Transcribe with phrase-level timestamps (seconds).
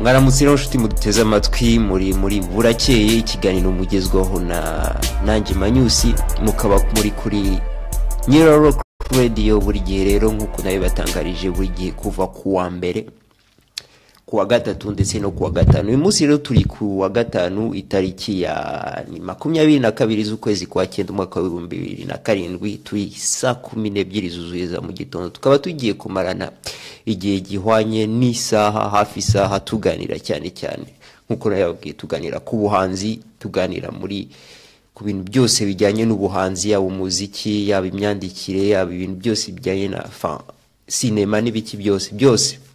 [0.00, 4.60] mwaramutse rero nshuti muduteze amatwi muri muri burakeye ikiganiro mugezwaho na
[5.26, 6.14] nanjye manyusi
[6.44, 7.58] mukaba muri kuri
[8.28, 8.74] nyiraro
[9.18, 13.06] radiyo buri gihe rero nk'uko na yo batangarije buri gihe kuva ku wa mbere.
[14.30, 17.74] Ku wa gatatu ndetse no ku wa gatanu uyu munsi rero turi ku wa gatanu
[17.74, 23.54] itariki ya makumyabiri na kabiri z'ukwezi kwa cyenda umwaka w'ibihumbi bibiri na karindwi turi saa
[23.54, 25.28] kumi n'ebyiri zuzuye za mu gitondo.
[25.30, 26.52] Tukaba tugiye kumarana
[27.06, 30.86] igihe gihwanye n'isaha hafi isaha tuganira cyane cyane.
[31.26, 34.28] Nk'uko yababwiye tuganira ku buhanzi tuganira muri
[34.94, 40.06] ku bintu byose bijyanye n'ubuhanzi yaba umuziki yaba imyandikire yaba ibintu byose bijyanye na
[40.86, 42.69] sinema n'ibiki byose byose.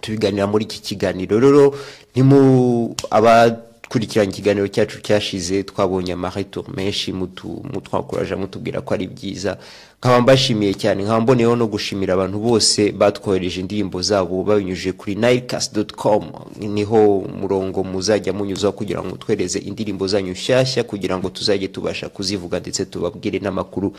[0.00, 1.40] Tubiganira muri iki kiganiro.
[1.40, 1.74] Rero
[2.14, 9.58] nimu abakurikiranye ikiganiro cyacu cyashize twabonye amareto menshi mutwakuraje mutubwira ko ari byiza.
[9.98, 16.24] Nkaba mbashimiye cyane nkaba mboneyeho no gushimira abantu bose batwohereje indirimbo zabo babinyujije kuri nilecast.com
[16.60, 22.08] ni ho murongo muzajya munyuzaho kugira ngo mutwereze indirimbo zanyu nshyashya kugira ngo tuzajye tubasha
[22.08, 23.92] kuzivuga ndetse tubabwire n'amakuru.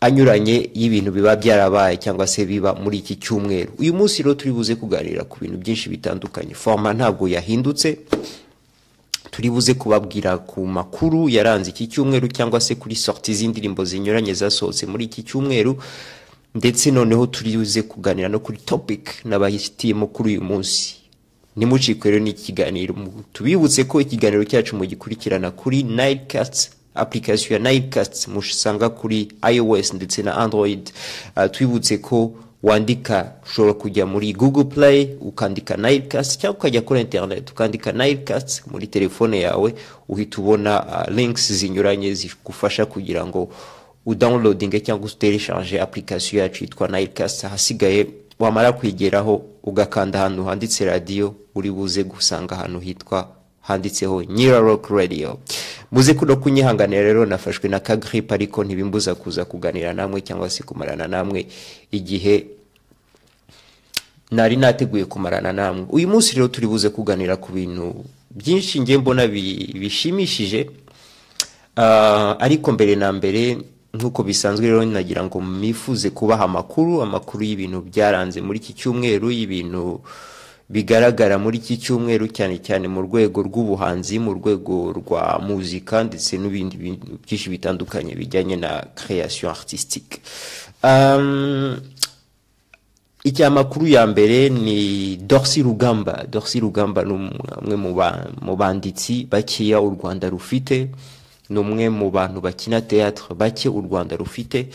[0.00, 3.72] Anyuranye y'ibintu biba byarabaye cyangwa se biba muri iki cyumweru.
[3.78, 6.54] Uyu munsi rero turi buze kuganira ku bintu byinshi bitandukanye.
[6.54, 7.98] Forma ntabwo yahindutse.
[9.30, 14.86] Turi buze kubabwira ku makuru yaranze iki cyumweru cyangwa se kuri sorti z'indirimbo zinyuranye zasohotse
[14.86, 15.76] muri iki cyumweru.
[16.54, 20.94] Ndetse noneho turi buze kuganira no kuri topic n'abahitiyemo kuri uyu munsi.
[21.56, 22.94] Nimucikwe rero n'ikiganiro.
[23.32, 30.36] Tubibutse ko ikiganiro cyacu mugikurikirana kuri nilecast application ya Nightcast musanga kuri iOS ndetse na
[30.36, 30.90] Android.
[31.36, 37.50] Uh, twibutse ko wandika ushobora kujya muri Google Play ukandika Nightcast cyangwa ukajya kuri internet
[37.50, 39.74] ukandika Nightcast muri telefone yawe
[40.08, 43.48] uhita ubona uh, links zinyuranye zigufasha kugira ngo
[44.06, 48.06] udownloadinge cyangwa utelechange application yacu yitwa Nightcast ahasigaye
[48.38, 53.28] wamara kwigeraho ugakanda ahantu handitse radio uri buze gusanga ahantu hitwa
[53.60, 55.38] handitseho nyira rock radio.
[55.92, 61.06] Muze kuno kunyihanganira rero nafashwe na kagripe ariko ntibimbuza kuza kuganira namwe cyangwa se kumarana
[61.08, 61.46] namwe
[61.92, 62.46] igihe
[64.30, 65.86] nari nateguye kumarana namwe.
[65.90, 70.70] Uyu munsi rero turi buze kuganira ku bintu byinshi nge mbona bishimishije
[72.38, 73.58] ariko mbere na mbere
[73.94, 80.00] nk'uko bisanzwe rero nagira ngo mwifuze kubaha amakuru amakuru y'ibintu byaranze muri iki cyumweru y'ibintu
[80.68, 86.76] bigaragara muri iki cyumweru cyane cyane mu rwego rw'ubuhanzi mu rwego rwa muzika ndetse n'ibindi
[86.76, 90.18] bintu byinshi bitandukanye bijyanye na création artistique.
[90.82, 91.78] Um,
[93.24, 96.24] icyamakuru ya mbere ni dorsi rugamba.
[96.30, 97.76] Dorsi rugamba ni umwe
[98.42, 100.90] mu banditsi bakeya u rwanda rufite
[101.50, 104.66] ni umwe mu bantu bakina théâtre bake u rwanda rufite.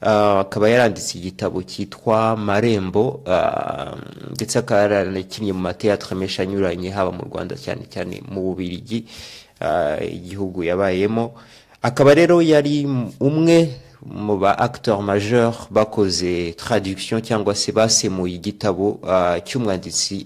[0.00, 3.20] Akaba yaranditse igitabo cyitwa marembo
[4.32, 9.04] ndetse akaba yaranakinnye mu mateyatere menshi anyuranye haba mu rwanda cyane cyane mu bubirigi
[10.08, 11.34] igihugu yabayemo.
[11.82, 12.84] Akaba rero yari
[13.20, 13.68] umwe
[14.00, 19.00] mu ba acteur majeur bakoze traduction cyangwa se basemuye igitabo
[19.44, 20.24] cy'umwanditsi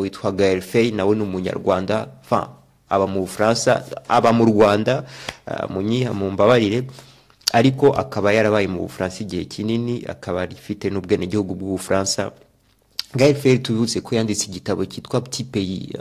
[0.00, 2.08] witwa gael fey nawe ni umunyarwanda
[2.88, 5.04] aba mu bufaransa aba mu rwanda
[5.68, 6.88] mu mbabarire.
[7.54, 12.32] Ariko akaba yarabaye mu bufaransa igihe kinini akaba afite n'ubwenegihugu bw'ubufaransa.
[13.14, 15.94] Gael feri tubibutse ko yanditse igitabo cyitwa petit pays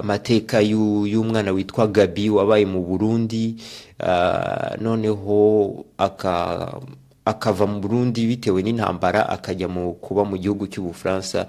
[0.00, 3.56] amateka y'umwana witwa gabi wabaye mu burundi.
[4.80, 5.84] Noneho
[7.26, 11.46] akava mu burundi bitewe n'intambara akajya mu kuba mu gihugu cy'ubufaransa.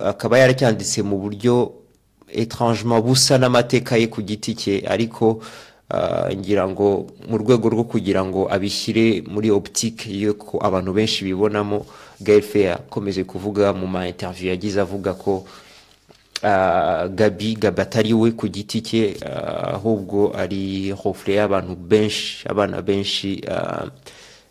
[0.00, 1.72] Akaba yaracyanditse mu buryo
[2.32, 4.82] étrangement busa n'amateka ye ku giti cye.
[4.88, 5.40] Ariko
[6.36, 11.86] ngira ngo mu rwego rwo kugira ngo abishyire muri optique y'uko abantu benshi bibonamo
[12.20, 15.46] gael fe akomeje kuvuga mu ma interview yagize avuga ko
[17.14, 19.16] gabi gabi atari we ku giti cye
[19.78, 23.40] ahubwo ari refle y'abantu benshi abana benshi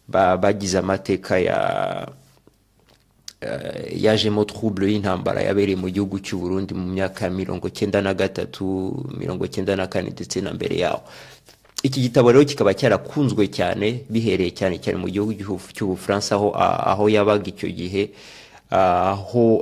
[0.07, 1.57] bagize amateka ya
[3.95, 8.65] yajemo trouble y'intambara yabereye mu gihugu cy'u Burundi mu myaka ya mirongo cyenda na gatatu
[9.17, 11.01] mirongo cyenda na kane ndetse na mbere yaho.
[11.83, 15.33] Iki gitabo rero kikaba cyarakunzwe cyane bihereye cyane cyane mu gihugu
[15.73, 18.09] cy'ubufaransa aho aho yabaga icyo gihe
[18.73, 19.61] aho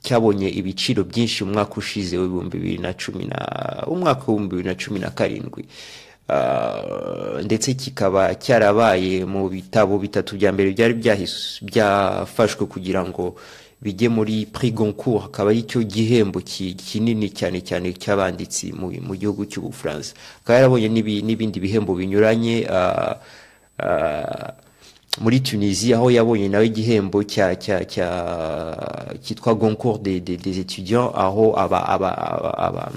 [0.00, 3.38] cyabonye ibiciro byinshi umwaka ushize w'ibihumbi bibiri na cumi na
[3.86, 5.64] umwaka w'ibihumbi bibiri na cumi na karindwi.
[7.44, 10.94] Ndetse kikaba cyarabaye mu bitabo bitatu bya mbere byari
[11.62, 13.34] byafashwe kugira ngo
[13.82, 15.24] bijye muri prix Goncourt.
[15.32, 20.12] Akaba ari cyo gihembo kinini cyane cyane cy'abanditsi mu gihugu cy'ubufaransa
[20.44, 20.88] akaba yarabonye
[21.24, 22.68] n'ibindi bihembo binyuranye
[25.20, 28.08] muri Tunisie aho yabonye nawe igihembo cya cya cya
[29.24, 30.20] cyitwa Goncourt des,
[30.60, 32.92] étudiants aho aba aba-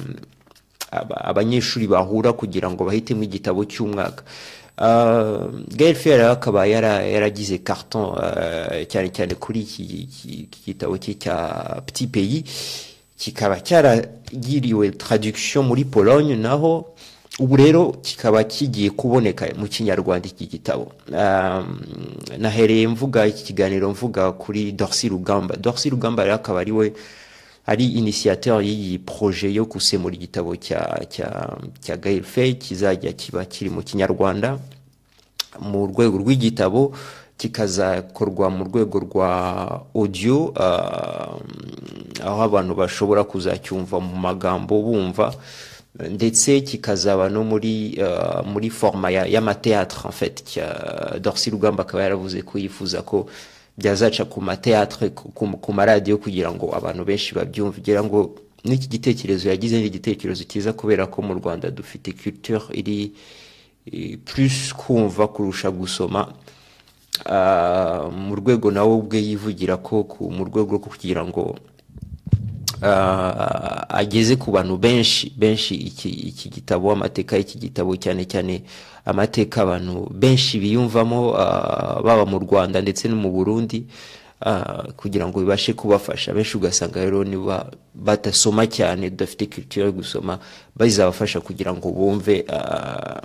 [1.29, 4.23] abanyeshuri bahura kugira ngo bahitemo igitabo cy'umwaka.
[4.77, 11.13] Uh, Gaël Faye rero akaba yara- yaragize carton uh, cyane cyane kuri iki gitabo cye
[11.13, 12.43] cya Petit Pays.
[13.17, 16.85] Kikaba cyaragiriwe traduction muri Pologne naho
[17.39, 20.91] ubu rero kikaba kigiye kuboneka mu kinyarwanda iki gitabo.
[21.09, 21.79] Um,
[22.37, 25.55] nahereye mvuga iki kiganiro mvuga kuri Dorcy Rugamba.
[25.55, 26.93] Dorcy Rugamba rero akaba ari we
[27.65, 33.69] ari initiateur y'iyi projet yo gusemura igitabo cya cya cya Gaël Faye kizajya kiba kiri
[33.69, 34.59] mu kinyarwanda.
[35.61, 36.91] Mu rwego rw'igitabo
[37.37, 39.29] kikazakorwa mu rwego rwa
[39.95, 41.37] audio uh,
[42.25, 45.33] aho abantu bashobora kuzacyumva mu magambo bumva
[46.09, 50.43] ndetse kikazaba no muri uh, muri forma ya- y'amateatre en fait
[51.21, 53.27] Dorcy Rugamba akaba yaravuze ko yifuza ko
[53.77, 57.77] byazaca ku mateatre ku, maradiyo kugira ngo abantu benshi babyumve.
[57.81, 58.35] Kugira ngo
[58.65, 63.11] n'iki gitekerezo yagize ni igitekerezo cyiza kubera ko mu Rwanda dufite culture iri
[64.25, 66.31] plus kumva kurusha gusoma.
[67.25, 71.55] Ah, mu rwego nawe ubwe yivugira ko mu rwego rwo kugira ngo
[73.89, 78.63] ageze ku bantu benshi benshi iki, gitabo amateka y'iki gitabo cyane cyane
[79.05, 83.85] amateka abantu benshi biyumvamo ah, baba mu Rwanda ndetse no mu Burundi
[84.41, 86.33] ah, kugira ngo bibashe kubafasha.
[86.33, 90.39] Benshi ugasanga rero niba badasoma cyane badafite culture yo gusoma
[90.75, 93.21] bizabafasha kugira ngo bumve ah,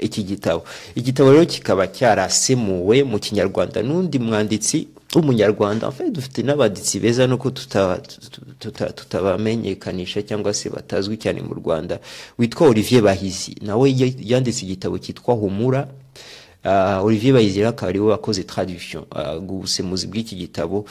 [0.00, 0.64] iki gitabo.
[0.94, 7.50] Igitabo rero kikaba cyarasemuwe mu kinyarwanda n'undi mwanditsi w'umunyarwanda en fait dufite n'abaditsi beza nuko
[7.50, 11.98] tuta- tuta- tuta- tutabamenyekanisha cyangwa se batazwi cyane mu rwanda
[12.38, 13.56] witwa olivier bahizi.
[13.62, 15.88] Nawe yanditse igitabo cyitwa humura.
[16.64, 19.02] Uh, Olivier Bahizi rero akaba ariwe wakoze traduction.
[19.10, 20.84] Uh, gusemuzi bw'iki gitabo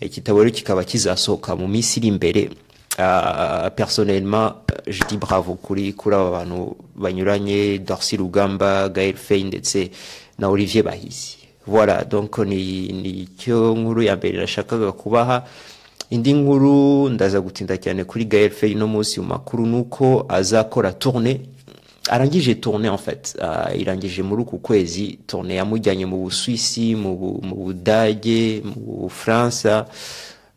[0.00, 2.50] igitabo rero kikaba kizasohoka mu minsi iri imbere.
[2.98, 4.54] Uh, personnellement
[4.86, 9.90] je dis bravo kuri kuri aba bantu banyuranye Darcy Rugamba Gaël ndetse
[10.38, 15.44] na Olivier Bahizi voilà donc ni ni cyo nkuru ya mbere nashakaga kubaha.
[16.10, 21.40] Indi nkuru ndaza gutinda cyane kuri Gaël Faye no munsi mu makuru nuko azakora tournée.
[22.08, 23.36] Arangije tournée en fait.
[23.42, 29.86] Uh, irangije muri uku kwezi tournée yamujyanye mu Busuwisi mu Bu- mu Budage mu Bufaransa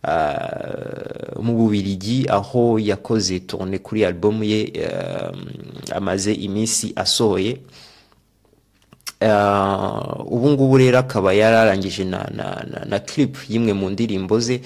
[0.08, 7.58] uh, mu Bubiligi aho yakoze tournée kuri album ye uh, amaze iminsi asohoye.
[9.22, 14.62] Ubu ngubu rero akaba yararangije na, na, na, na clip y'imwe mu ndirimbo ze.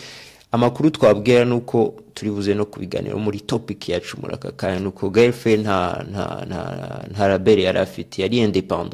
[0.52, 5.34] Amakuru twabwira nuko turi buze no kubiganira muri topic yacu muri aka kanya nuko Gaël
[5.34, 6.62] Faye nta nta nta
[7.12, 8.94] nta label yari afite yari independent.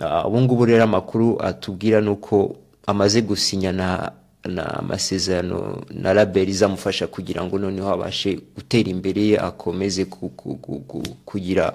[0.00, 2.56] Uh, ubu ngubu rero amakuru atubwira nuko
[2.86, 4.12] amaze gusinya na
[4.44, 10.80] na amasezerano na label izamufasha kugira ngo noneho abashe gutera imbere akomeze ku, ku, ku,
[10.80, 11.74] ku, kugira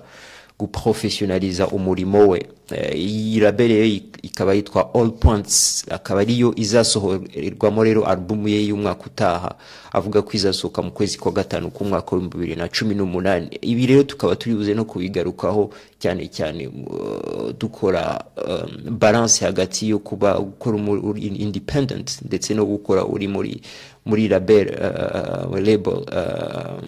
[0.59, 2.45] guprofessionaliza umurimo we.
[2.71, 5.85] Eh, iyi label ikaba yitwa All Points.
[5.89, 9.55] Akaba ariyo izasohorerwamo rero album ye y'umwaka utaha.
[9.91, 13.47] Avuga ko izasohoka mu kwezi kwa gatanu k'umwaka w'ibihumbi bibiri na cumi n'umunani.
[13.61, 15.69] Ibi rero tukaba turi buze no kubigarukaho
[15.99, 23.05] cyane cyane uh, dukora um, balance hagati yo kuba gukora uri independent ndetse no gukora
[23.05, 23.61] uri muri
[24.05, 26.83] muri label uh, label uh,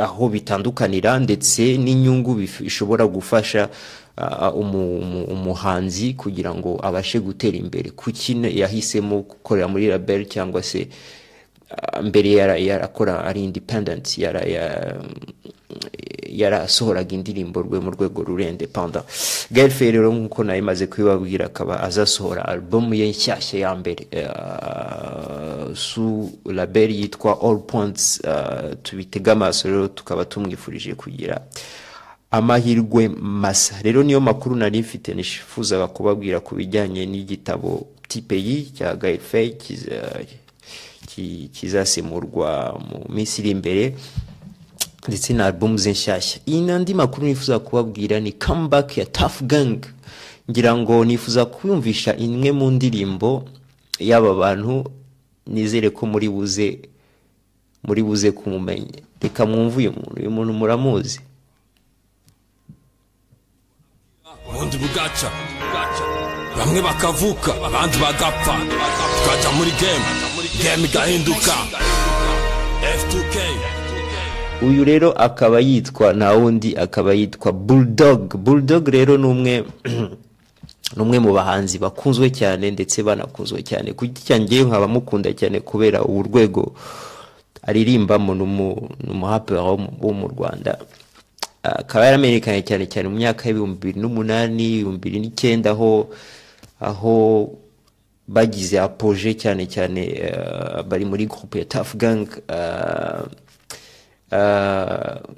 [0.00, 3.68] aho bitandukanira ndetse n'inyungu bishobora gufasha
[4.18, 7.90] uh, umu- umu- umuhanzi kugira ngo abashe gutera imbere.
[7.90, 10.88] Kuki yahisemo gukorera muri label cyangwa se
[12.02, 13.44] mbere yara- yarakora ari
[14.46, 14.96] ya-
[16.28, 19.04] yarasohoraga indirimbo rwe mu rwego ruri independent
[19.50, 25.74] Gaël Faye rero nk'uko nawe maze kubibabwira akaba azasohora album ye nshyashya ya mbere uh,
[25.76, 29.68] su label yitwa All Points uh, tubitega amaso.
[29.68, 31.40] Rero tukaba tumwifurije kugira
[32.30, 33.82] amahirwe masa.
[33.82, 38.94] Rero niyo makuru nari mfite nifuzaga kubabwira ku bijyanye n'igitabo tipeyi cya
[40.24, 40.38] ki-
[41.52, 43.94] kizasemurwa mu minsi iri imbere
[45.08, 49.78] ndetse na album ze nshyashya iyi n'andi makuru nifuza kubabwira ni comeback ya Tough Gang.
[50.50, 53.44] Ngira ngo nifuza kuyumvisha imwe mu ndirimbo
[54.00, 54.84] y'aba bantu
[55.46, 56.78] nizere ko muri buze
[57.84, 61.20] muri buze kumumenya reka mwumve uyu muntu uyu muntu muramuzi.
[64.48, 65.28] Ubundi bugaca
[66.56, 68.54] bamwe bakavuka abandi bagapfa.
[69.16, 70.27] Tukajya muri game.
[70.27, 70.27] game igahinduka f2k
[74.62, 78.36] uyu rero akaba yitwa nta wundi akaba yitwa bulldog.
[78.36, 79.64] Bulldog rero ni umwe
[80.96, 83.92] ni umwe mu bahanzi bakunzwe cyane ndetse banakunzwe cyane.
[83.92, 86.74] Ku giti cyanjye nkaba mukunda cyane kubera ubu rwego
[87.62, 88.42] aririmbamo ni
[89.10, 89.62] umuhapera
[90.02, 90.78] wo mu rwanda.
[91.62, 96.10] Akaba yaramenyekanye cyane cyane mu myaka y'ibihumbi bibiri n'umunani ibihumbi bibiri n'icyenda aho
[96.80, 97.14] aho
[98.28, 100.02] bagize apoje cyane cyane
[100.88, 102.26] bari muri groupe ya Tough Gang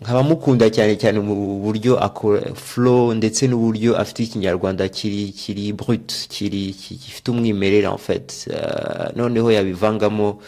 [0.02, 6.10] nkaba mukunda cyane cyane mu buryo akora flow ndetse n'uburyo afite ikinyarwanda kiri kiri brut
[6.28, 8.48] kiri gifite umwimerere fait.
[9.16, 10.42] Noneho yabivangamo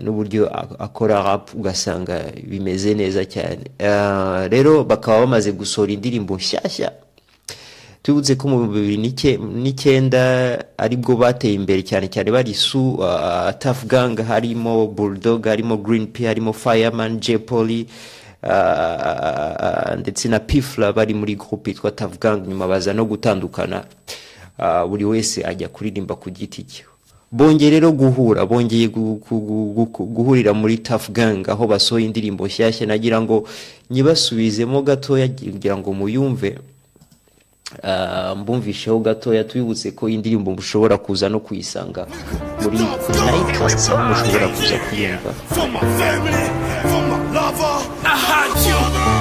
[0.00, 3.64] n'uburyo akora rap ugasanga bimeze neza cyane.
[4.52, 6.92] Rero bakaba bamaze gusohora indirimbo nshyashya.
[8.02, 10.22] Tubutse ko mu bibiri n'icyenda
[10.78, 12.96] ari bwo bateye imbere cyane cyane bari su
[13.60, 17.86] Tough Gang harimo Bulldog harimo Green P harimo Fireman J Polly
[20.00, 23.84] ndetse na Pifla bari muri groupe yitwa Tough Gang nyuma baza no gutandukana.
[24.88, 26.84] Buri wese ajya kuririmba ku giti cye.
[27.32, 33.44] Bongeye rero guhura bongeye guhurira muri Tough Gang aho basohoye indirimbo nshyashya nagira ngo
[33.90, 36.58] nyibasubizemo gatoya kugira ngo muyumve.
[38.36, 42.06] Mbumvisheho gatoya tubibutse ko indirimbo mushobora kuza no kuyisanga
[42.62, 42.78] muri
[43.26, 45.30] nayikasi aho mushobora kuza kuyumva.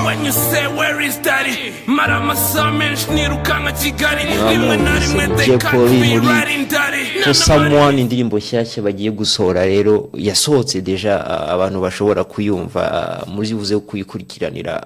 [0.10, 1.72] When you say where is daddy?
[1.88, 7.24] Maramasaha menshi nirukanka Kigali rimwe na rimwe they can't be writing daddy.
[7.24, 14.84] so someone indirimbo nshyashya bagiye gusohora rero yasohotse deja abantu bashobora kuyumva muzibuze kuyikurikiranira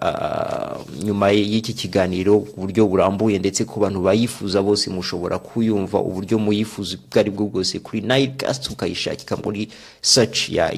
[1.03, 6.95] nyuma y'iki kiganiro ku buryo burambuye ndetse ku bantu bayifuza bose mushobora kuyumva uburyo muyifuza
[6.97, 9.69] ubwo ari bwo bwose kuri nayikasti ukayishakika muri
[10.01, 10.71] search ya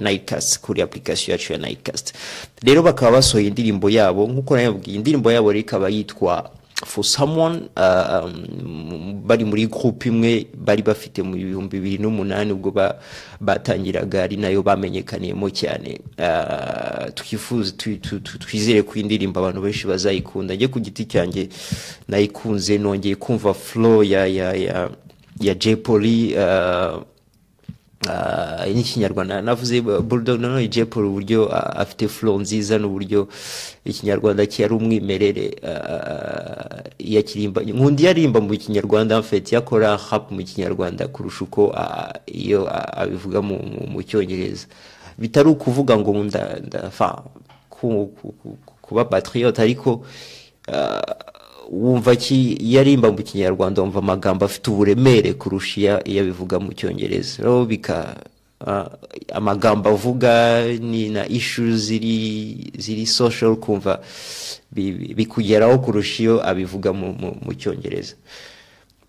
[0.00, 2.12] nayikasti kuri application yacu ya nayikasti
[2.62, 6.50] rero bakaba basohoye indirimbo yabo nk'uko nabibabwiye indirimbo yabo rero ikaba yitwa
[6.86, 12.74] for someone um, bari muri groupe imwe bari bafite mu bihumbi bibiri n'umunani ubwo
[13.40, 16.00] batangiraga ari na yo bamenyekaniyemo cyane.
[16.18, 17.72] Uh, twifuza
[18.38, 20.54] twizere ko indirimbo abantu benshi bazayikunda.
[20.54, 21.48] Njye ku giti cyanjye
[22.08, 24.90] nayikunze nongeye kumva flow ya ya ya
[25.40, 26.98] ya J Polly uh,
[28.74, 33.28] n'ikinyarwanda navuze bulldog nanone jepol uburyo afite flow nziza n'uburyo
[33.84, 35.46] ikinyarwanda cye ari umwimerere
[36.98, 41.74] yakirimba nkundi yarimba mu kinyarwanda mfite yakora rap mu kinyarwanda kurusha uko
[42.26, 42.66] iyo
[43.00, 44.66] abivuga mu cyongereza.
[45.18, 46.10] Bitari ukuvuga ngo
[46.66, 47.22] ndafa
[48.82, 50.04] kuba patriote ariko
[51.72, 52.12] wumva
[52.60, 57.40] yarimba mu kinyarwanda wumva amagambo afite uburemere kurusha iyo abivuga mu cyongereza.
[57.42, 58.16] Rero bika
[59.32, 64.00] amagambo avuga ni na ishu ziri ziri social kumva
[65.16, 68.14] bikugeraho kurusha iyo abivuga mu cyongereza.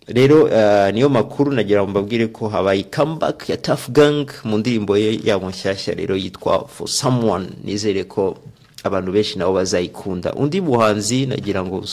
[0.08, 0.48] Rero
[0.92, 5.48] niyo makuru nagira ngo mbabwire ko habaye comeback ya Tough Gang mu ndirimbo ye yabo
[5.48, 7.46] nshyashya rero yitwa for someone.
[7.64, 8.36] Nizere ko
[8.84, 10.32] abantu benshi nabo bazayikunda.
[10.34, 11.84] Undi muhanzi nagira ngo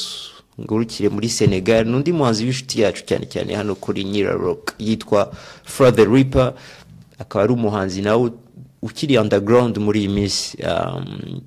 [0.61, 1.85] ngurukire muri Senegal.
[1.87, 5.31] N'undi muhanzi w'inshuti yacu cyane cyane hano kuri Nyira Rock yitwa
[5.63, 6.53] Fra the Ripper
[7.19, 8.31] akaba ari umuhanzi nawe
[8.81, 10.57] ukiri underground muri iyi minsi.
[10.63, 11.41] Um,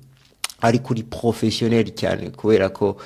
[0.61, 2.97] ari kuri professionnel cyane kubera ko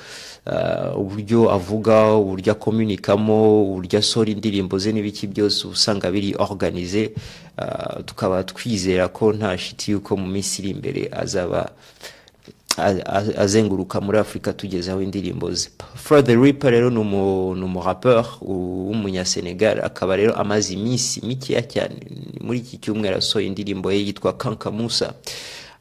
[0.46, 7.12] uh, uburyo avuga uburyo akomunikamo uburyo asora indirimbo ze n'ibiki byose usanga biri organize
[7.58, 11.68] uh, tukaba twizera ko nta shiti yuko mu minsi iri imbere azaba
[13.38, 15.50] azenguruka muri afurika tugezaho indirimbo
[15.94, 21.96] for the ripper rero ni umurapeur w'umunyasenegal akaba rero amaze iminsi mikeya cyane.
[22.40, 25.14] Muri iki cyumweru asohoye indirimbo ye yitwa kankamusa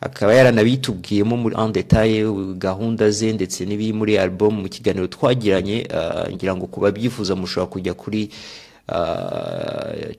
[0.02, 4.62] akaba yaranabitubwiyemo muri en detail gahunda ze ndetse n'ibiri muri album.
[4.62, 5.88] Mu kiganiro twagiranye
[6.34, 8.30] ngira ngo kuba byifuza mushobora kujya kuri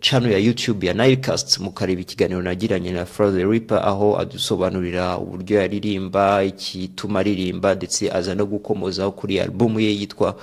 [0.01, 5.61] channel ya YouTube ya Nilecast mukareba ikiganiro nagiranye na Fro the Ripper aho adusobanurira uburyo
[5.61, 10.37] yaririmba ikituma aririmba ndetse aza no gukomozaho kuri album ye yitwa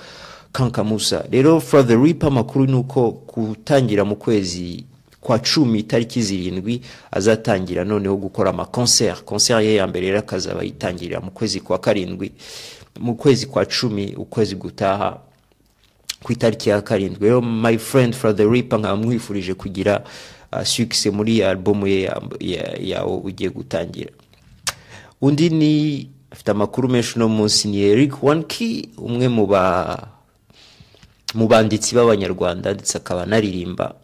[0.52, 1.24] Kankamusa.
[1.30, 4.84] Rero Fro the Ripper makuru nuko gutangira mu kwezi
[5.20, 6.80] kwa cumi tariki zirindwi
[7.10, 9.24] azatangira noneho gukora ama concert.
[9.24, 12.32] Concert ye ya mbere rero akazaba yitangirira mu kwezi kwa karindwi
[13.00, 15.18] mu kwezi kwa cumi ukwezi gutaha.
[16.22, 17.28] Ku itariki ya karindwi.
[17.28, 17.40] Rero
[18.14, 20.04] for the ripper nkaba mwifurije kugira
[20.52, 22.10] uh, success muri album ye
[22.80, 24.10] yawe ugiye gutangira.
[25.20, 30.08] Undi ni afite amakuru menshi uno munsi ni Eric Wanki umwe mu ba
[31.34, 33.94] mu banditsi b'abanyarwanda ndetse akaba anaririmba.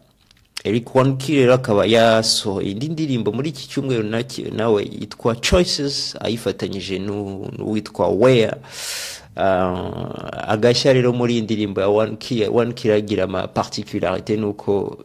[0.63, 4.03] Eric Wanki rero akaba yasohoye indi ndirimbo muri iki cyumweru
[4.51, 12.73] nawe yitwa Choices ayifatanyije n'uwitwa Ah, agashya rero muri iyi ndirimbo ya one key one
[12.73, 14.97] key iragira ama particularité nuko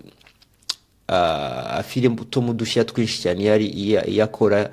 [1.09, 4.71] uh, afite utumu dushya twinshi cyane iyo akora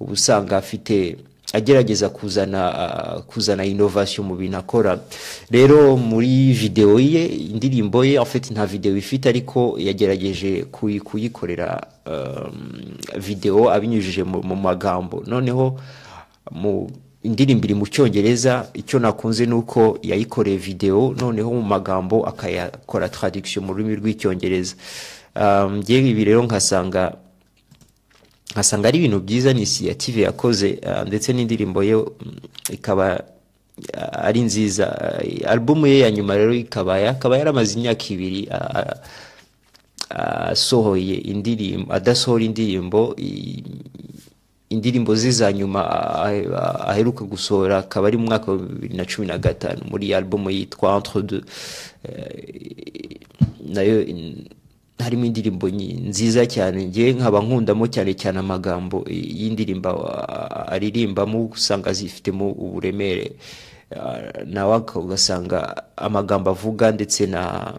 [0.00, 1.16] uba usanga afite
[1.52, 4.98] agerageza kuzana kuzana innovation mu bintu akora
[5.50, 11.86] rero muri video ye indirimbo ye fait nta video ifite ariko yagerageje kuyi- kuyikorera
[13.18, 15.22] video abinyujije mu magambo.
[15.26, 15.78] Noneho
[16.50, 16.90] mu
[17.26, 23.64] indirimbo iri mu cyongereza icyo nakunze ni uko yayikoreye video noneho mu magambo akayakora traduction
[23.66, 24.74] mu rurimi rw'icyongereza.
[25.36, 27.12] Um, ngewe ibi rero nkasanga
[28.52, 32.06] nkasanga ari ibintu byiza ni initiative yakoze uh, ndetse n'indirimbo ye mm,
[32.72, 33.20] ikaba
[33.92, 34.86] uh, ari nziza.
[35.20, 38.48] Uh, album ye ya nyuma rero ikaba akaba yaramaze imyaka ibiri
[40.10, 43.12] asohoye indirimbo adasohora indirimbo
[44.70, 49.04] indirimbo ze za nyuma ah, ah, aheruka gusohora akaba ari mu mwaka wa bibiri na
[49.04, 51.42] cumi na gatanu muri album yitwa entre deux.
[52.04, 53.20] Eh,
[53.68, 54.04] na yo
[54.98, 56.86] harimo indirimbo nziza cyane.
[56.86, 59.88] Ngewe nkaba nkundamo cyane cyane amagambo y'indirimbo
[60.66, 63.32] aririmbamo usanga zifitemo uburemere.
[63.96, 67.72] Ah, nawe aka- ugasanga amagambo avuga ndetse na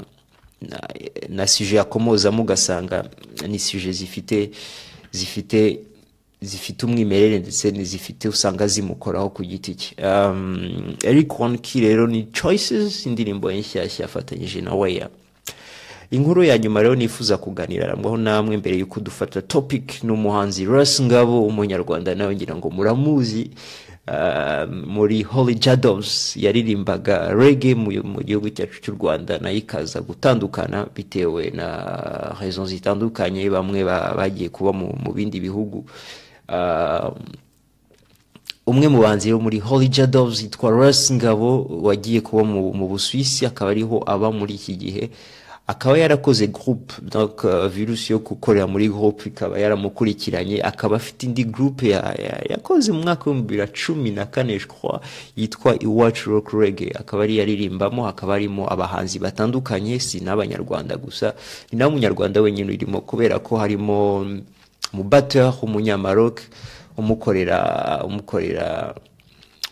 [1.29, 3.03] na, suje yakomozamo ugasanga
[3.47, 4.49] ni suje zifite
[5.11, 5.79] zifite
[6.41, 9.95] zifite umwimerere ndetse n'izifite usanga zimukoraho ku giti cye.
[10.05, 15.09] Um, Eric Wonki rero ni Choices indirimbo nshyashya yafatanyije na Weya
[16.11, 21.43] inkuru ya nyuma rero nifuza kuganira namwaho namwe mbere yuko dufata topic n'umuhanzi Russ Ngabo
[21.45, 23.51] umunyarwanda nawe ngira ngo muramuzi.
[24.07, 27.91] Uh, muri Holy Jadows yaririmbaga reggae mu,
[28.23, 31.67] gihugu cyacu cy'u Rwanda na yo ikaza gutandukana bitewe na
[32.39, 35.83] raison zitandukanye bamwe ba- bagiye kuba mu, bindi bihugu.
[38.67, 43.71] Umwe mu banzi rero muri Holy Jadows yitwa Russ Ngabo wagiye kuba mu, Busuwisi akaba
[43.71, 45.09] ariho aba muri iki gihe.
[45.67, 50.63] Akaba yarakoze groupe donc uh, virus yo gukorera muri groupe ikaba yaramukurikiranye.
[50.63, 54.59] Akaba afite indi groupe ya, ya, yakoze mu mwaka w'ibihumbi bibiri na cumi na kane
[55.35, 56.91] yitwa Iwacu Rock Reggae.
[56.99, 61.33] Akaba ari yaririmbamo hakaba harimo abahanzi batandukanye si n'abanyarwanda gusa
[61.71, 64.23] ni nawe umunyarwanda wenyine urimo kubera ko harimo
[64.93, 66.39] mu batteur umunyamaroc
[66.97, 67.59] umukorera
[68.05, 68.95] umukorera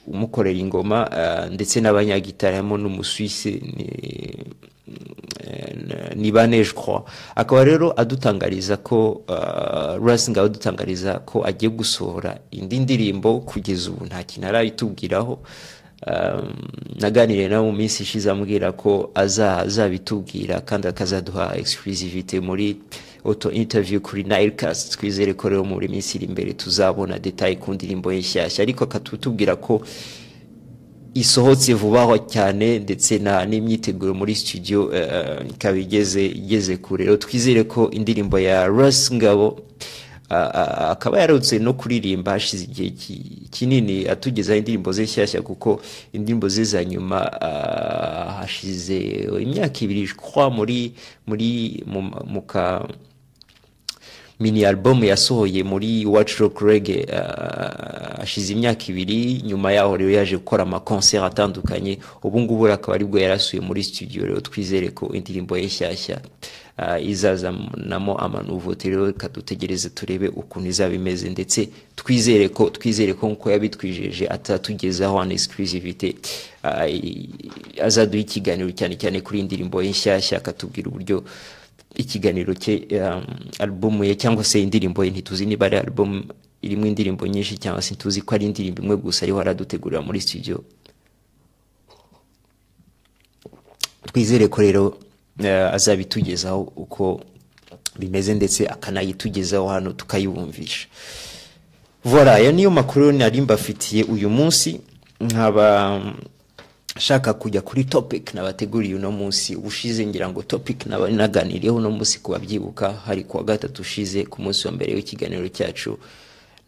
[0.08, 3.90] umukorera ingoma uh, ndetse n'abanyagitari harimo n'umusuwisi ni
[6.16, 7.04] ni bane crois.
[7.36, 9.24] Akaba rero adutangariza ko
[10.00, 15.40] Russ Ngabo adutangariza ko agiye gusohora indi ndirimbo kugeza ubu nta kintu arayitubwiraho
[17.00, 22.78] naganiriye nawe mu minsi ishize ambwira ko aza azabitubwira kandi akazaduha exclusivité muri
[23.26, 24.94] auto interview kuri Nilecast.
[24.98, 28.62] Twizere ko rero muri minsi iri imbere tuzabona detail ku ndirimbo ye nshyashya.
[28.64, 29.82] Ariko akatutubwira ko
[31.14, 37.06] isohotse vuba cyane ndetse n'imyiteguro muri studio uh, ikaba igeze igeze kure.
[37.06, 39.60] Rero twizere ko indirimbo ya Russ Ngabo
[40.30, 45.82] akaba yarutse no kuririmba hashize igihe ki- kinini atugezaho indirimbo ze nshyashya kuko
[46.14, 47.20] indirimbo ze za nyuma
[48.40, 48.98] hashize
[49.42, 50.10] imyaka ibiri
[50.52, 50.94] muri
[51.28, 52.88] muri mu, mu ka
[54.40, 60.38] mini album yasohoye muri Watch Rock Reggae uh, ashize imyaka ibiri nyuma yaho rero yaje
[60.38, 65.14] gukora ama concert atandukanye ubu ngubu akaba ari bwo yarasuye muri studio rero twizere ko
[65.14, 66.20] indirimbo ye nshyashya
[66.78, 73.52] uh, izazanamo amanuvote rero kadutegereze turebe ukuntu izaba imeze ndetse twizere ko twizere ko nk'uko
[73.52, 76.16] yabitwijeje atatugezaho an exclusivité
[76.64, 81.24] uh, azaduha ikiganiro cyane cyane kuri iyi ndirimbo ye nshyashya akatubwira uburyo
[81.98, 83.24] ikiganiro cye um,
[83.60, 85.12] album ye cyangwa se indirimbo ye.
[85.12, 86.24] Ntituzi niba ari album
[86.62, 90.64] irimo indirimbo nyinshi cyangwa se tuzi ko ari indirimbo imwe gusa ariho aradutegurira muri studio.
[94.06, 94.88] Twizere ko rero
[95.40, 97.22] uh, azabitugezaho uko
[98.00, 100.88] bimeze ndetse akanayitugezaho hano tukayibumvisha
[102.06, 104.80] voilà ayo niyo makuru nari mbafitiye uyu munsi.
[105.22, 106.02] Nkaba
[107.00, 112.20] shaka kujya kuri topic nabateguriye uno munsi ubushize ngira ngo topic naba naganiriyeho uno munsi
[112.20, 116.00] ku babyibuka hari kuwa gatatu ushize ku munsi wa mbere w'ikiganiro cyacu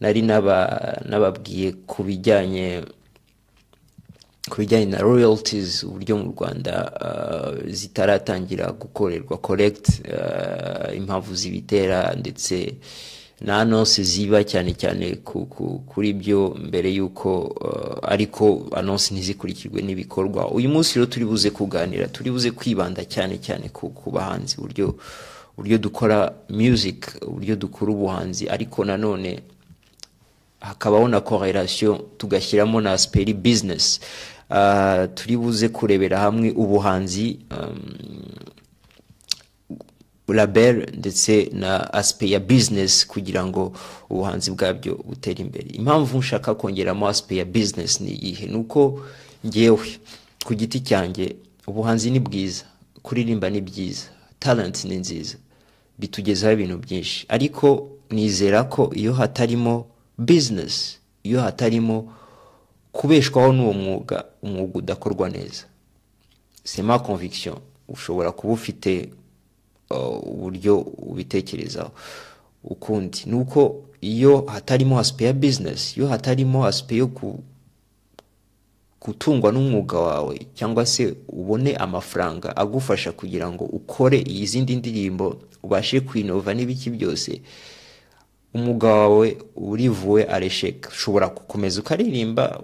[0.00, 0.56] nari naba
[1.08, 2.84] nababwiye ku bijyanye
[4.50, 12.74] ku bijyanye na royalties uburyo mu Rwanda uh, zitaratangira gukorerwa correct uh, impamvu zibitera ndetse
[13.40, 19.82] na anonse ziba cyane cyane ku, ku, kuri byo mbere yuko uh, ariko anonse ntizikurikirwe
[19.82, 20.50] n'ibikorwa.
[20.50, 24.94] Uyu munsi rero turi buze kuganira turi buze kwibanda cyane cyane ku, bahanzi uburyo
[25.58, 28.48] uburyo dukora music uburyo dukora ubuhanzi.
[28.48, 29.40] Ariko nanone
[30.60, 34.00] hakabaho na correlation tugashyiramo na aspect business.
[34.50, 37.78] Ah, turi buze kurebera hamwe ubuhanzi um,
[40.32, 43.72] label ndetse na aspect ya business kugira ngo
[44.10, 45.70] ubuhanzi bwabyo butere imbere.
[45.70, 48.46] Impamvu nshaka kongeramo aspect ya business ni iyihe?
[48.46, 49.00] Ni uko
[49.46, 49.88] ngewe
[50.44, 51.36] ku giti cyanjye
[51.66, 52.64] ubuhanzi ni bwiza
[53.02, 54.04] kuririmba ni byiza
[54.38, 55.36] talent ni nziza
[55.98, 57.26] bitugezaho ibintu byinshi.
[57.28, 59.86] Ariko nizera ko iyo hatarimo
[60.18, 62.12] business iyo hatarimo
[62.92, 65.64] kubeshwaho n'uwo mwuga umwuga udakorwa neza.
[66.64, 67.56] C'est ma conviction.
[67.88, 69.08] Ushobora kuba ufite
[69.90, 71.90] uburyo ubitekerezaho.
[72.64, 77.06] Ukundi ni uko iyo hatarimo aspect ya business iyo hatarimo aspect yo
[79.00, 86.54] gutungwa n'umwuga wawe cyangwa se ubone amafaranga agufasha kugira ngo ukore izindi ndirimbo ubashe kwinova
[86.54, 87.40] n'ibiki byose
[88.58, 90.90] umwuga wawe urivuwe aresheka.
[90.90, 92.60] Ushobora gukomeza ukaririmba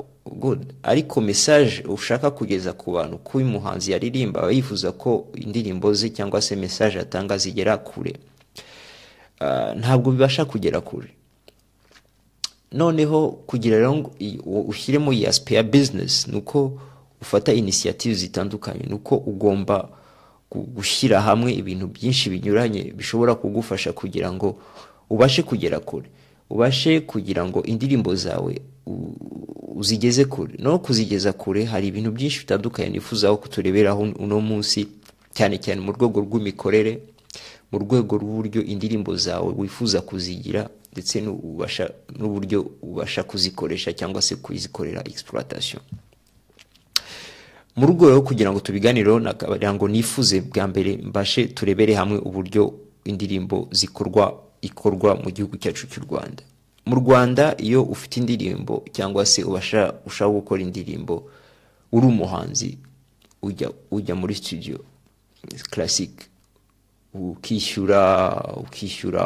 [0.82, 6.10] ariko message ushaka kugeza ku bantu ko uyu muhanzi yaririmba aba yifuza ko indirimbo ze
[6.10, 8.14] cyangwa se message atanga zigera kure.
[9.40, 11.08] Ah, ntabwo bibasha kugera kure.
[12.72, 14.10] Noneho kugira ngo
[14.66, 16.80] ushyiremo iyi aspect ya business ni uko
[17.22, 19.88] ufata initiative zitandukanye ni uko ugomba
[20.50, 24.58] gu- gushyira hamwe ibintu byinshi binyuranye bishobora kugufasha kugira ngo
[25.10, 26.08] ubashe kugera kure
[26.50, 28.60] ubashe kugira ngo indirimbo zawe
[29.74, 30.54] uzigeze kure.
[30.58, 34.86] No kuzigeza kure hari ibintu byinshi bitandukanye nifuzaho kutureberaho uno munsi
[35.34, 37.00] cyane cyane mu rwego rw'imikorere
[37.72, 41.18] mu rwego rw'uburyo indirimbo zawe wifuza kuzigira ndetse
[42.18, 45.82] n'uburyo ubasha kuzikoresha cyangwa se kuzikorera exploitation.
[47.76, 49.18] Mu rwego rwo kugira ngo tubiganireho
[49.74, 56.02] ngo nifuze bwa mbere mbashe turebere hamwe uburyo indirimbo zikorwa ikorwa mu gihugu cyacu cy'u
[56.08, 56.42] Rwanda.
[56.88, 61.28] Mu Rwanda iyo ufite indirimbo cyangwa se ushaka gukora indirimbo
[61.92, 62.78] uri umuhanzi
[63.90, 64.78] ujya muri studio.
[65.70, 66.24] Classique
[67.14, 68.02] ukishyura
[68.56, 69.24] ukishyura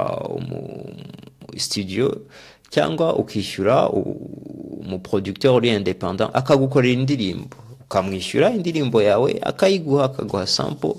[1.57, 2.07] studio
[2.71, 7.57] cyangwa ukishyura umuproducteur uri independant akagukorera indirimbo.
[7.85, 10.95] Ukamwishyura indirimbo yawe akayiguha akaguha sample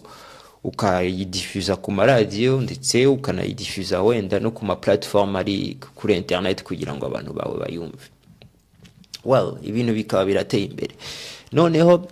[0.64, 7.06] ukayidifuza ku maradiyo ndetse ukanayidifuza wenda no ku ma platform ari kuri internet kugira ngo
[7.06, 8.06] abantu bawe bayumve.
[9.26, 10.96] Well ibintu bikaba birateye imbere.
[11.52, 12.08] Noneho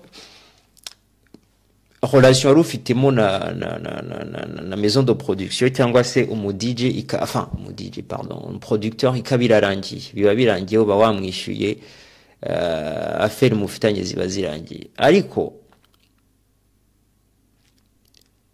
[2.14, 6.54] relation wari ufitemo na, na, na, na, na, na maison de production cyangwa se umu
[6.54, 11.78] DJ ika enfin umu DJ pardon umu producteur ikaba irarangiye biba birangiye uba wamwishyuye
[12.44, 14.88] uh, affaire mufitanye ziba zirangiye.
[14.98, 15.54] Ariko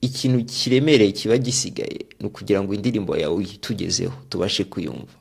[0.04, 5.16] ikintu kiremereye kiba gisigaye ni ukugira ngo indirimbo yawe uyitugezeho tubashe kuyumva.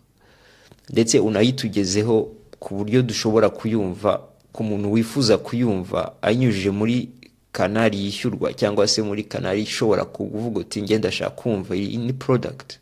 [0.90, 7.08] Ndetse unayitugezeho ku buryo dushobora kuyumva ku muntu wifuza kuyumva ayinyujije muri
[7.52, 12.78] kanari yishyurwa cyangwa se muri kanari ishobora kuvuga uti ngenda ndashaka kumva iyi ni product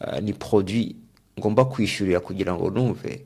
[0.00, 0.96] uh, ni produit
[1.38, 3.24] ngomba kwishyurira kugira ngo numve.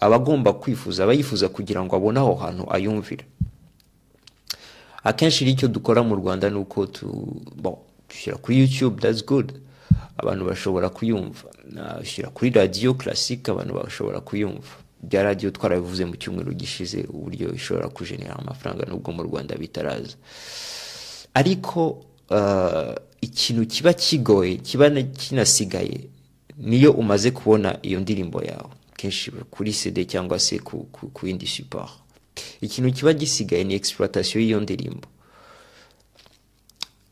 [0.00, 3.24] Aba agomba kwifuza aba yifuza kugira ngo abone aho hantu ayumvira.
[5.04, 6.86] Akenshi icyo dukora mu rwanda ni uko
[8.08, 9.52] dushyira kuri youtube that's good.
[10.16, 11.48] Abantu bashobora kuyumva.
[11.72, 14.74] Nashyira kuri radiyo classique abantu bashobora kuyumva.
[15.02, 20.16] Bya radiyo twarabivuze mu cyumweru gishize uburyo ishobora kujenera amafaranga nubwo mu rwanda bitaraza.
[21.34, 26.00] Ariko uh, ikintu kiba kigoye kiba na- kinasigaye
[26.58, 28.70] niyo umaze kubona iyo ndirimbo yawe.
[28.96, 30.86] Kenshi kuri cd cyangwa se ku,
[31.26, 31.90] yindi support.
[32.60, 35.08] Ikintu kiba gisigaye ni exploitation y'iyo ndirimbo.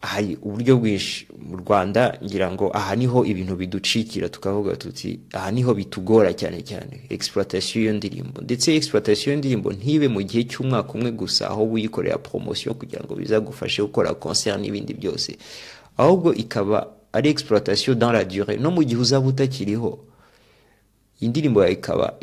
[0.03, 5.51] Hari uburyo bwinshi mu rwanda ngira ngo aha ni ho ibintu biducikira tukavuga tuti aha
[5.51, 8.41] ni ho bitugora cyane cyane exploitation y'iyo ndirimbo.
[8.43, 13.15] Ndetse exploitation y'iyo ndirimbo ntibe mu gihe cy'umwaka umwe gusa aho wikorera promotion kugira ngo
[13.15, 15.37] bizagufashe gukora concert n'ibindi byose.
[15.97, 18.25] Ahubwo ikaba ari exploitation dans la
[18.59, 19.99] no mu gihe uzaba utakiriho
[21.23, 22.15] indirimbo yawe ikaba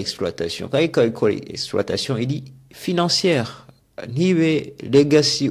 [0.00, 0.68] exploitation.
[0.68, 3.48] Kandi ikaba ikorera exploitation iri financière.
[4.08, 5.50] Ntibe legacy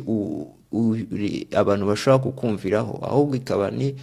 [1.55, 3.95] abantu bashobora kukumviraho ahubwo ikaba ni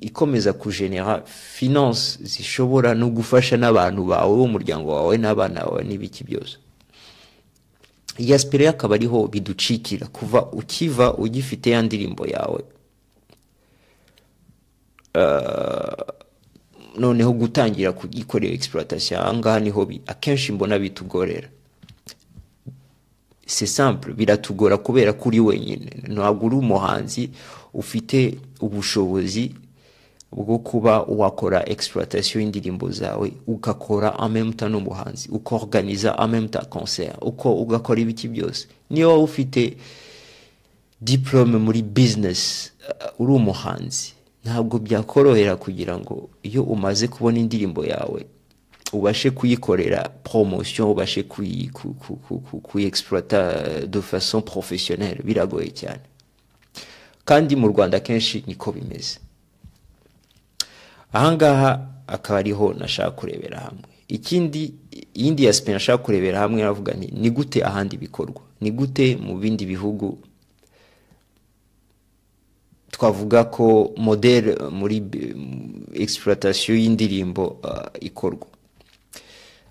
[0.00, 6.56] ikomeza kugenera finance zishobora no gufasha n'abantu bawe b'umuryango wawe n'abana bawe n'ibiki byose.
[8.18, 12.60] Iyi aspect rero akaba ariho biducikira kuva ukiva ugifite ya ndirimbo yawe
[16.98, 19.20] noneho gutangira kugikorera exploitation.
[19.20, 21.48] Aha ngaha ni ho akenshi mbona bitugorera.
[23.46, 25.90] C'est simple biratugora kubera ko uri wenyine.
[26.08, 27.30] Ntabwo uri umuhanzi
[27.74, 29.54] ufite ubushobozi
[30.32, 34.10] bwo kuba wakora exploitation y'indirimbo zawe ugakora
[34.56, 36.14] temps n'umuhanzi ukorganiza
[36.48, 38.68] temps concert uko ugakora ibiki byose.
[38.90, 39.76] Niyo waba ufite
[41.00, 42.72] diplome muri business
[43.18, 44.12] uri umuhanzi.
[44.44, 48.26] Ntabwo byakorohera kugira ngo iyo umaze kubona indirimbo yawe
[48.92, 53.40] ubashe kuyikorera promotion ubashe kuyi ku- ku- ku- ku- kuyiexploita
[53.86, 56.00] de façon professionnelle biragoye cyane.
[57.24, 59.18] Kandi mu rwanda kenshi niko bimeze.
[61.12, 63.82] Ahangaha akaba ariho nashaka kurebera hamwe.
[64.08, 64.74] Ikindi
[65.14, 68.42] iyindi aspect nashaka kurebera hamwe navuga ni gute ahandi bikorwa?
[68.60, 70.18] Ni gute mu bindi bihugu
[73.04, 75.00] twavuga ko modele muri
[75.94, 78.46] exploitation y'indirimbo uh, ikorwa.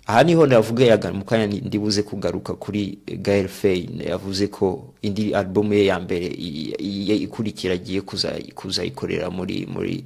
[0.06, 3.86] Aha ni ho navuga yaga mu kanya ndi- ndibuze kugaruka kuri Gael Faye.
[4.08, 10.04] Yavuze ko indi album ye ya mbere ikurikira agiye kuza- kuzayikorera muri muri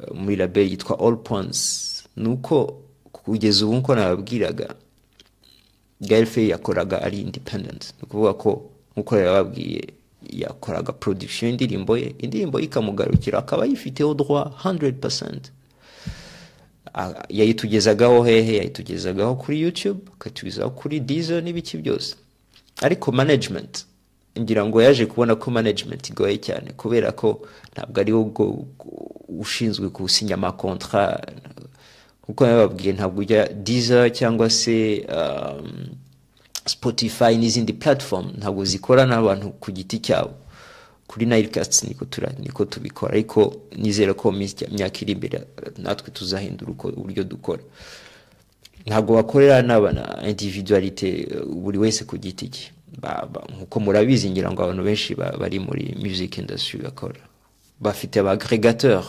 [0.00, 1.92] uh, muri label yitwa All Points.
[2.16, 2.80] Nuko
[3.12, 4.74] kugeza ubu nko nababwiraga
[6.00, 7.92] Gael Faye yakoraga ari independent.
[8.00, 9.84] Ni ukuvuga ko nk'uko yababwiye
[10.32, 12.14] yakoraga production y'indirimbo ye.
[12.18, 15.38] Indirimbo ye ikamugarukira akaba yifiteho droit 100%
[16.98, 22.14] Ah, yayitugezagaho hehe yayitugezagaho kuri youtube akatugezaho kuri dizo n'ibiki byose.
[22.82, 23.84] Ariko management
[24.40, 27.40] ngira ngo yaje kubona ko management igoye cyane kubera ko
[27.72, 28.64] ntabwo ari wo bwo
[29.28, 31.20] ushinzwe gusinya amakontra.
[32.22, 35.86] Kuko yababwiye ntabwo ujya diza cyangwa se um,
[36.66, 40.34] spotify n'izindi platform ntabwo zikora n'abantu ku giti cyabo.
[41.06, 45.46] Kuri Nilecast niko tura niko tubikora ariko nizera ko mu minsi- myaka iri imbere
[45.78, 47.62] natwe tuzahindura uburyo dukora.
[48.86, 52.70] Ntabwo bakorera n'abana individualite uh, buri wese ku giti cye.
[53.54, 57.20] Nkuko murabizi ngira ngo abantu benshi ba- bari muri music industry bakora.
[57.80, 59.04] Bafite aba agregateur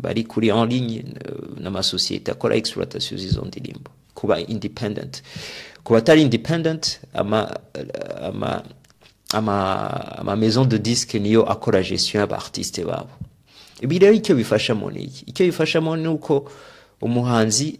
[0.00, 3.90] bari kuri en ligne uh, n'amasosiyete akora exploitation z'izo ndirimbo.
[4.14, 5.22] Kuba independent.
[5.84, 7.56] Ku batari independent ama
[8.22, 8.62] ama
[9.32, 9.56] ama,
[10.18, 13.10] ama maison de disque niyo akora gestion y'abartiste babo.
[13.80, 15.24] Ibi rero icyo bifashamo ni iki.
[15.26, 16.18] Icyo bifashamo ni
[17.00, 17.78] umuhanzi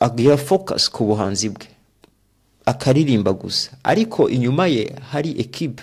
[0.00, 1.66] agira focus ku buhanzi bwe.
[2.66, 3.70] Akaririmba gusa.
[3.84, 5.82] Ariko inyuma ye hari equipe.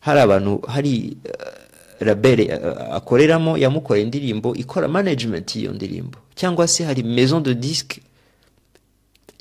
[0.00, 6.18] Hari abantu hari uh, label uh, akoreramo yamukoreye indirimbo ikora management y'iyo ndirimbo.
[6.34, 8.00] Cyangwa se hari maison de disque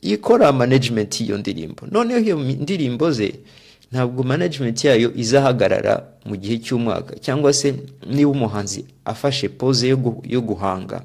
[0.01, 1.87] ikora management y'iyo ndirimbo.
[1.91, 3.35] Noneho iyo ndirimbo ze
[3.91, 7.73] ntabwo management yayo izahagarara mu gihe cy'umwaka cyangwa se
[8.07, 11.01] niba umuhanzi afashe pose yo, gu, yo guhanga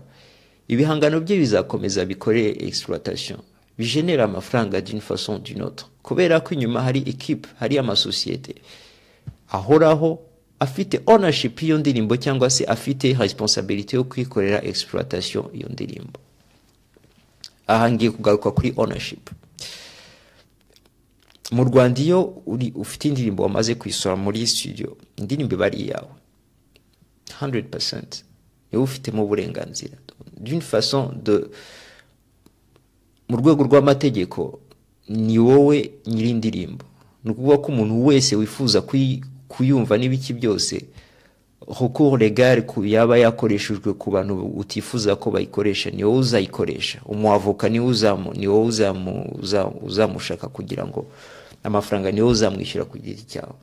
[0.69, 3.39] ibihangano bye bizakomeza bikorere exploitation.
[3.79, 5.87] Bigenera amafaranga d'une façon d'une autre.
[6.03, 8.55] Kubera ko inyuma hari equipe hari amasosiyete
[9.51, 10.19] ahoraho
[10.61, 16.21] afite ownership y'iyo ndirimbo cyangwa se afite responsabilité yo kwikorera exploitation iyo ndirimbo.
[17.67, 19.31] Aha ngiye kugaruka kuri ownership.
[21.53, 26.13] Mu rwanda iyo uri ufite indirimbo wamaze kuyisora muri studio indirimbo iba ari iyawe.
[27.41, 28.23] 100%
[28.73, 29.97] ni we ufitemo uburenganzira.
[30.41, 31.49] D'une façon de
[33.29, 34.61] mu rwego rw'amategeko
[35.09, 36.85] ni wowe nyiri indirimbo
[37.25, 38.83] ni ukuvuga ko umuntu wese wifuza
[39.49, 40.85] kuyumva n'ibiki byose
[41.69, 47.01] recours legal ku yaba yakoreshejwe ku bantu utifuza ko bayikoresha ni wowe uzayikoresha.
[47.07, 48.69] Umuavoka ni wowe
[49.83, 51.07] uzamushaka kugira ngo
[51.65, 53.55] amafaranga ni wowe uzamwishyura ku giti cyawe.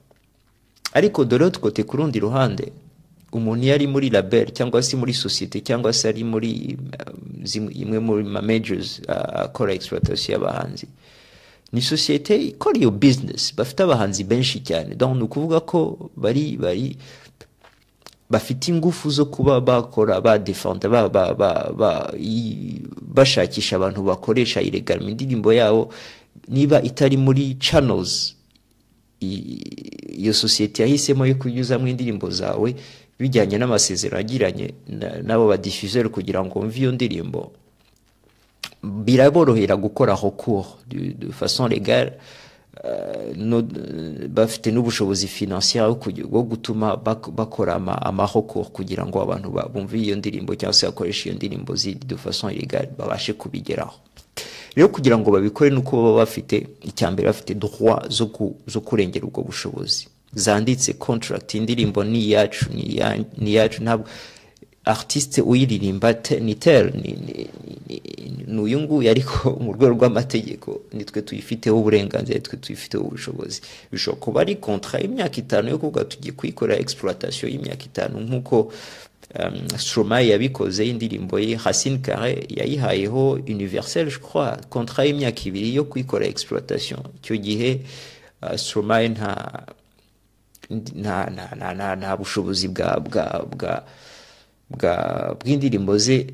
[0.93, 2.71] Ariko l'autre côté ku rundi ruhande
[3.31, 6.77] umuntu iyo ari muri label cyangwa se muri sosiyete cyangwa se ari muri
[7.43, 8.41] zimwe- imwe muri ma
[9.07, 10.87] uh, akora exploitation y'abahanzi
[11.73, 13.55] ni sosiyete ikora iyo business.
[13.55, 14.95] Bafite abahanzi benshi cyane.
[15.15, 16.97] Ni ukuvuga ko bari bari
[18.31, 25.03] bafite ingufu zo kuba bakora badefenda ba, ba, ba, ba, i- bashakisha abantu bakoresha illegal
[25.03, 25.91] indirimbo yabo
[26.47, 28.35] niba itari muri channels
[29.19, 29.59] i-
[30.23, 32.75] iyo sosiyete yahisemo yo kunyuzamo indirimbo zawe
[33.19, 37.51] bijyanye n'amasezerano yagiranye na- n'abo badifuseur kugira ngo mve iyo ndirimbo.
[38.83, 42.11] Biraborohera gukora recours de, euh, no,
[44.29, 45.87] bafite n'ubushobozi financier
[46.29, 50.73] bwo gutuma bak- bakora ama, ama recours kugira ngo abantu ba- bumve iyo ndirimbo cyangwa
[50.73, 53.93] se bakoresha iyo ndirimbo de façon illégale babashe kubigeraho.
[54.75, 59.43] Rero kugira ngo babikore nuko baba bafite icyambere bafite droit zo, ku, zo kurengera ubwo
[59.43, 60.07] bushobozi.
[60.33, 64.05] Zanditse contract indirimbo ni iyacu ni iya- ni iyacu ntabwo
[64.85, 66.39] artiste uyiririmba te-
[68.47, 73.61] ni uyu nguyu ariko mu rwego rw'amategeko nitwe tuyifiteho uburenganzira nitwe tuyifiteho ubushobozi.
[73.91, 78.73] Bishobora kuba ari contrat y'imyaka itanu yo kuvuga tugiye kuyikorera exploitation y'imyaka itanu nk'uko
[79.39, 85.83] um, Stromae yabikoze indirimbo ye Racine Carré yayihayeho Universel je crois contrat y'imyaka ibiri yo
[85.83, 86.99] kuyikora exploitation.
[87.21, 87.81] Icyo gihe
[88.41, 89.61] uh, Stromae nta
[91.95, 93.83] nta bushobozi bwa bwa bwa
[95.39, 96.27] bw'indirimbo ze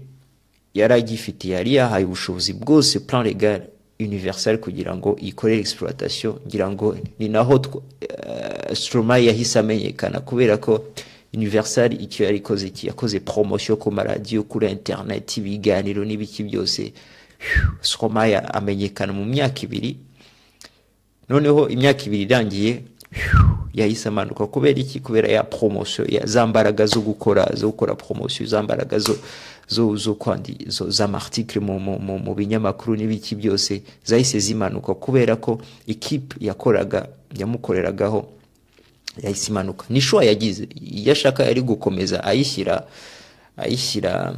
[0.73, 3.61] yari agifite yari yahaye ubushobozi bwose plan legal
[3.99, 7.61] universal kugira ngo ikorere exploitation ngira ngo ni naho
[8.01, 10.83] eh, Stromae yahise amenyekana kubera ko
[11.33, 16.93] universal icyo yari ikoze iki yakoze promotion ku maradiyo kuri internet ibiganiro n'ibiki byose.
[17.81, 19.97] Stromae amenyekana mu myaka ibiri.
[21.29, 22.83] Noneho imyaka ibiri irangiye
[23.73, 24.47] yahise amanuka.
[24.47, 24.99] Kubera iki?
[24.99, 30.13] Kubera ya promotion ya za mbaraga zo gukora zo gukora promotion za mbaraga zo zo
[30.13, 34.93] kwandi zo z'amarticle mu, binyamakuru n'ibiki byose zahise zimanuka.
[34.93, 38.25] Kubera ko ikipe yakoraga yamukoreragaho
[39.23, 39.85] yahise imanuka.
[39.89, 42.83] Ni shuwa yagize iyo ashaka yari gukomeza ayishyira
[43.57, 44.35] ayishyira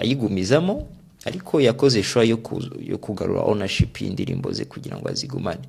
[0.00, 0.86] ayigumizamo
[1.26, 5.60] ariko yakoze shuwa yo, ku, yo kugarura ownership y'indirimbo ze kugira ngo azigumane.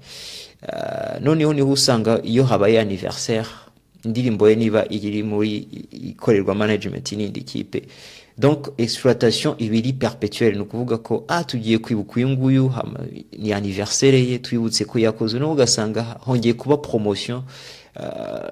[0.62, 3.48] Ah, noneho niho usanga iyo habaye anniversaire
[4.06, 5.58] indirimbo ye niba iri muri
[5.92, 7.82] ikorerwa management n'indi kipe.
[8.38, 12.72] Donc exploitation iba iri perpetuelle ni ukuvuga ko ah tugiye kwibuka uyu nguyu
[13.40, 15.40] ni anniversaire ye twibutse ko yakoze.
[15.40, 17.42] Noneho ugasanga hongeye kuba promotion
[17.96, 18.50] ah,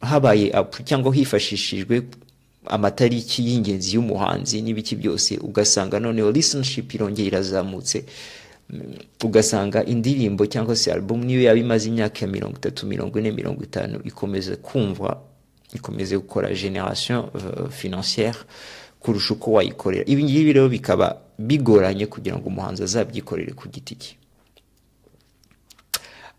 [0.00, 0.52] habaye
[0.84, 2.02] cyangwa hifashishijwe
[2.68, 8.04] amatariki y'ingenzi y'umuhanzi n'ibiki byose ugasanga noneho listenership irongera irazamutse
[9.24, 13.62] ugasanga indirimbo cyangwa se album niyo yaba imaze imyaka ya mirongo itatu mirongo ine mirongo
[13.64, 15.20] itanu ikomeza kumva
[15.74, 18.38] ikomeze gukora generation uh, financière
[19.00, 20.04] kurusha uko wayikorera.
[20.06, 24.12] Ibi ngibi rero bikaba bigoranye kugira ngo umuhanzi azabyikorere ku giti cye.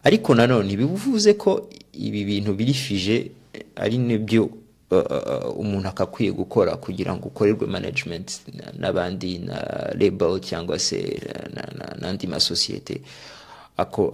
[0.04, 3.32] Ariko nanone bivuze ko ibi bintu biri fije
[3.76, 4.50] ari ni byo
[5.56, 9.58] umuntu akakwiye gukora kugira ngo ukorerwe management na- n'abandi na
[10.00, 11.20] label cyangwa se
[11.54, 13.02] na- na- n'andi masosiyete
[13.78, 14.10] ako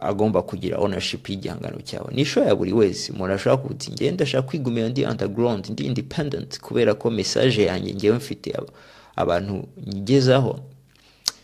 [0.00, 2.10] agomba kugira ownership y'igihangano cyawe.
[2.14, 6.58] Ni show ya buri wese umuntu ashobora ati njyewe ndashaka kwigumira ndi underground ndi independent
[6.60, 8.70] kubera ko message yanjye njyewe mfite ab-
[9.16, 10.58] abantu nyigezaho.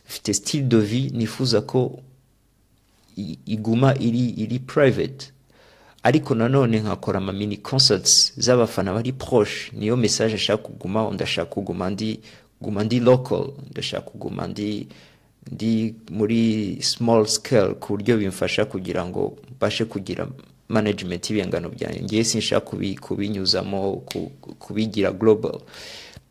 [0.09, 2.01] Mfite style de vie nifuza ko
[3.47, 5.31] iguma iri iri private.
[6.03, 9.73] Ariko nanone nkakora ama mini concerts z'abafana bari proche.
[9.73, 12.21] Niyo message ashaka kugumaho ndashaka kuguma ndi
[12.61, 14.89] guma ndi local ndashaka kuguma ndi
[15.53, 20.29] ndi muri small scale ku buryo bimfasha kugira ngo mbashe kugira
[20.69, 22.03] management y'ibihangano byanjye.
[22.03, 25.61] Ngewe sinshaka kubi, kubinyuzamo ku- kubigira global.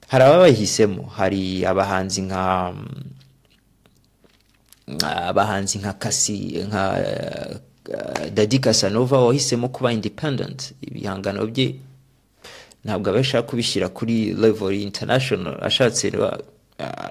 [0.08, 1.04] Hari ababahisemo.
[1.04, 2.74] Hari abahanzi nka
[5.28, 6.84] abahanzi nka kasi nka
[7.90, 10.74] uh, dadi casanova wahisemo kuba independent.
[10.82, 11.76] Ibihangano bye
[12.86, 15.58] ntabwo aba ashaka kubishyira kuri level international.
[15.62, 16.38] Ashatse uh,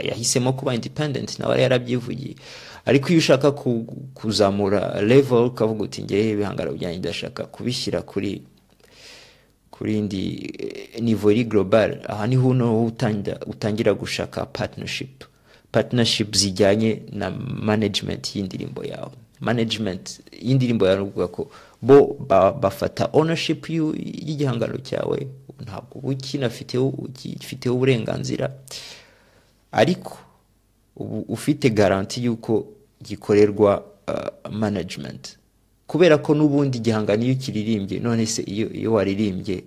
[0.04, 2.34] yahisemo kuba independent nawe yarabyivugiye.
[2.84, 3.84] Ariko iyo ushaka ku-
[4.14, 8.42] kuzamura level ukavuga uti ngewe ibihangano byanjye ndashaka kubishyira kuri
[9.70, 11.98] kuri indi eh, niveau iri global?
[12.08, 12.84] Aha ni ho noneho
[13.46, 15.24] utangira gushaka partnership.
[15.72, 19.10] Partnership zijyanye na management y'indirimbo yawe.
[19.40, 21.50] Management y'indirimbo yawe uvuga ko
[21.82, 25.26] bo ba, bafata ownership y'igihangano cyawe
[25.64, 28.52] ntabwo ukinafiteho ugifiteho uburenganzira.
[29.72, 30.18] Ariko
[30.96, 32.66] ubu ufite garanti y'uko
[33.02, 35.36] gikorerwa uh, management.
[35.86, 39.64] Kubera ko n'ubundi igihangano iyo ukiririmbye none se iyo, waririmbye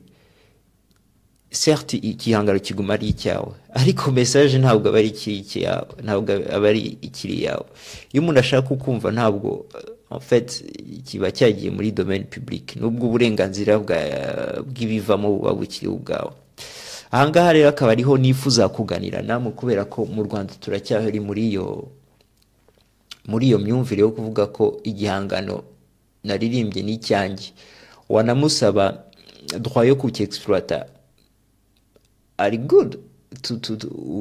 [1.50, 3.54] certes igihangano kiguma ari icyawe.
[3.74, 7.66] Ariko message ntabwo aba ari ikiri icyawe ntabwo aba ari ikiri yawe.
[8.14, 9.66] Iyo umuntu ashaka kukumva ntabwo
[10.10, 10.32] uh,
[11.06, 12.76] kiba cyagiye muri domaine public.
[12.76, 16.32] Nubwo uburenganzira bw'ibivamo buba bukiri ubwawe.
[17.12, 21.90] Ahangaha rero akaba ariho nifuza kuganira namwe kubera ko mu rwanda turacyari muri iyo
[23.26, 25.64] muri iyo myumvire yo kuvuga ko igihangano
[26.24, 27.54] naririmbye ni icyanjye.
[28.10, 29.04] Wanamusaba
[29.62, 30.86] droit yo kucyexploita
[32.38, 32.98] ari good?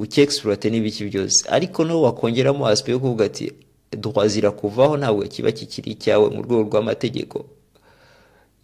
[0.03, 1.45] Ucyexploite n'ibiki byose.
[1.49, 3.53] Ariko no wakongeramo aspect yo kuvuga ati
[3.91, 7.45] droit zirakuvaho ntabwo kiba kikiri icyawe mu rwego rw'amategeko.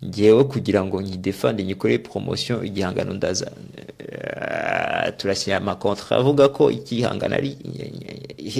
[0.04, 3.50] Ngewe kugira ngo nyidefande nyikore promotion igihangano ndaza
[3.98, 6.16] eh, turashyira amakontra.
[6.16, 7.56] Avuga ko igihangano ari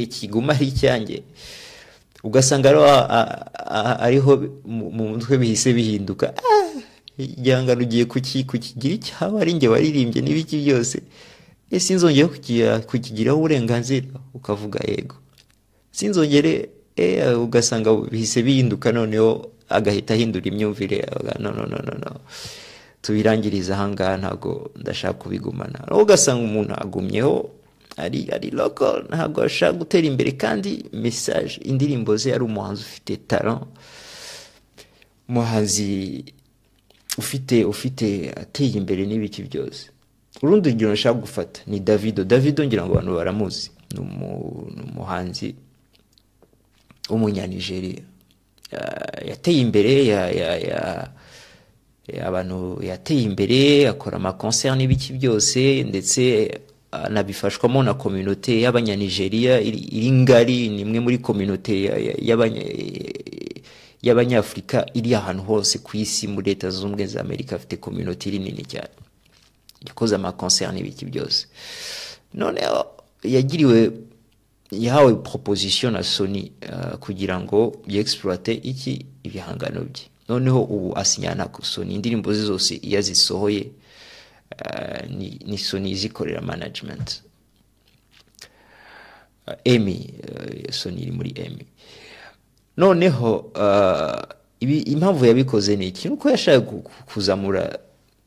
[0.06, 1.22] kiguma ari icyanjye
[2.24, 2.68] ugasanga
[4.00, 4.32] ariho
[4.64, 6.32] mu mu mutwe bihise bihinduka.
[6.32, 6.80] Ah,
[7.18, 11.02] igihangano ugiye kuki- kukigira icyawe ari njye waririmbye n'ibiki byose.
[11.78, 15.16] Sinzongere kukigira- kukigiraho uburenganzira ukavuga yego.
[15.90, 21.06] Sinzongere eh, ugasanga bihise bihinduka noneho agahita ahindura imyumvire.
[21.38, 22.20] No no no no
[23.02, 25.78] tubirangiriza ahangaha ntabwo ndashaka kubigumana.
[25.90, 27.50] Ugasanga umuntu agumyeho
[27.96, 33.62] ari ari local ntabwo ashaka gutera imbere kandi message indirimbo ze ari umuhanzi ufite talent.
[35.28, 36.24] Umuhanzi
[37.18, 39.93] ufite ufite ateye imbere n'ibiki byose.
[40.42, 42.24] Urundi rugero nshaka gufata ni davido.
[42.24, 43.70] Davido ngira ngo abantu baramuzi.
[43.94, 45.54] Ni umu- ni umuhanzi
[47.10, 48.02] w'umunyanigeriya.
[48.72, 49.92] Ya- yateye imbere
[52.26, 56.50] abantu yateye imbere akora amakoncert n'ibiki byose ndetse
[56.92, 62.66] anabifashwamo na kominote y'abanyanigeriya iri ngari ni imwe muri kominote ya- ya- y'abanya-
[64.02, 67.56] y'abanyafurika iri ahantu hose ku isi muri leta zunze ubumwe za amerika.
[67.56, 68.94] Afite kominote iri nini cyane.
[69.86, 71.46] Yakoze amakoncert n'ibiki byose
[72.34, 72.86] noneho
[73.22, 73.90] yagiriwe
[74.70, 80.02] yahawe proposition na sony uh, kugira ngo yexploite iki ibihangano bye.
[80.28, 81.94] Noneho ubu asinyana na sony.
[81.94, 83.70] Indirimbo ze zose iyo azisohoye
[84.64, 87.22] uh, ni, ni sony izikorera management.
[89.46, 90.14] Uh, emi
[90.70, 91.66] sony iri muri emi
[92.76, 93.52] noneho
[94.60, 96.08] impamvu yabikoze ni iki?
[96.08, 97.78] Nuko yashaka ku- ku- kuzamura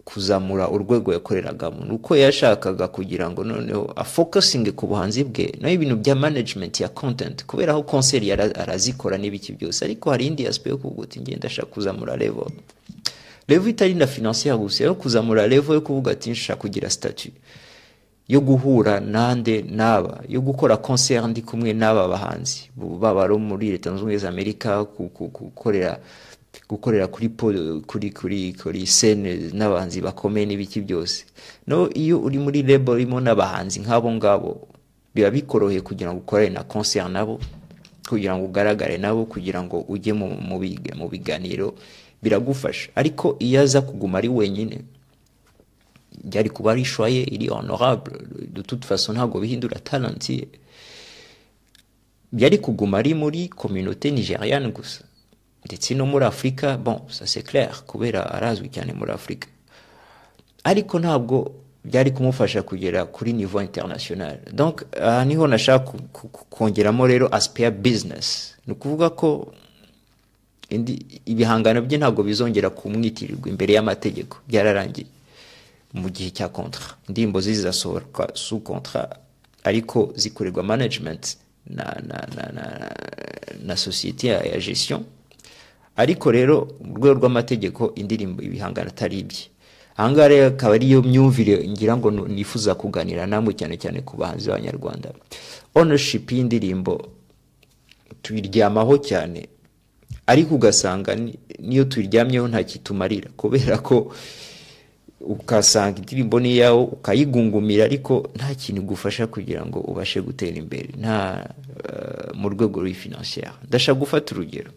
[0.08, 6.16] kuzamura urwego yakoreragamo nuko yashakaga kugira ngo noneho afocusinge ku buhanzi bwe naho ibintu bya
[6.16, 7.84] management ya content kubera aho
[8.24, 12.48] yara- arazikora n'ibiki byose ariko hari indi aspect yo kuvuga uti ngenda ndashaka kuzamura level
[13.48, 17.34] level itari na financière gusa yo kuzamura level yo kuvuga ati nshaka kugira statut
[18.28, 22.70] yo guhura nande n'aba yo gukora concert ndi kumwe n'aba bahanzi.
[22.76, 25.30] Baba abo muri leta zunze ubumwe za amerika ku- ku-
[26.70, 27.30] gukorera kuri
[27.88, 31.26] kuri kuri kuri scene n'abahanzi bakomeye n'ibiki byose.
[31.68, 34.68] No iyo uri muri label urimo n'abahanzi nk'abo ngabo
[35.16, 37.40] biba bikoroheye kugira ngo ukorane na concert nabo
[38.10, 41.76] kugira ngo ugaragare nabo kugira ngo ujye mu, mu, biga- mu biganiro
[42.24, 42.90] biragufasha.
[42.96, 44.82] Ariko iyo aza kuguma ari wenyine
[46.24, 48.20] byari kuba ari choye iri honorable.
[48.54, 50.48] De toute ntabwo bihindura talent ye.
[52.32, 55.07] Byari kuguma ari muri communauté nigériane gusa.
[55.68, 59.48] Ndetse no muri afurika bon ça c'est clair kubera arazwi cyane muri afurika
[60.64, 61.52] ariko ntabwo
[61.86, 65.92] byari kumufasha kugera kuri niveau international donc aha niho nashaka
[66.50, 69.54] kongeramo rero aspect ya business ni ukuvuga ko
[71.26, 75.08] ibihangano bye ntabwo bizongera kumwitirirwa imbere y'amategeko byararangiye
[75.94, 79.10] mu gihe cya contrat indirimbo ze zizasohoka sous contrat
[79.64, 81.38] ariko zikorerwa management
[81.70, 82.64] na na na na,
[83.64, 83.76] na
[84.24, 85.04] ya, ya gestion
[85.98, 89.50] ariko rero mu rwego rw'amategeko indirimbo ibihangano atari ibye
[89.98, 95.10] ahangaha rero akaba ariyo myumvire ngira ngo nifuza kuganira namwe cyane cyane ku bahanzi b'abanyarwanda.
[95.74, 97.02] Ownership y'indirimbo
[98.22, 99.50] tuyiryamaho cyane.
[100.28, 103.30] Ariko ugasanga ni- niyo tuyiryamyeho nta kitumarira.
[103.38, 104.14] Kubera ko
[105.22, 110.90] ukasanga indirimbo ni iyawe ukayigungumira ariko nta kintu igufasha kugira ngo ubashe gutera imbere.
[111.00, 111.50] Nta
[111.90, 114.72] eh, mu rwego rw'i financière ndashaka gufata urugero.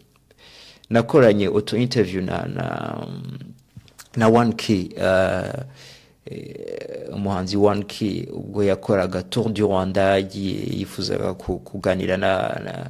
[0.91, 2.65] Nakoranye auto interview na na
[4.17, 5.63] na one key uh,
[6.25, 12.89] eh, umuhanzi one key ubwo yakoraga tour du rwanda yifuzaga ku- kuganira na, na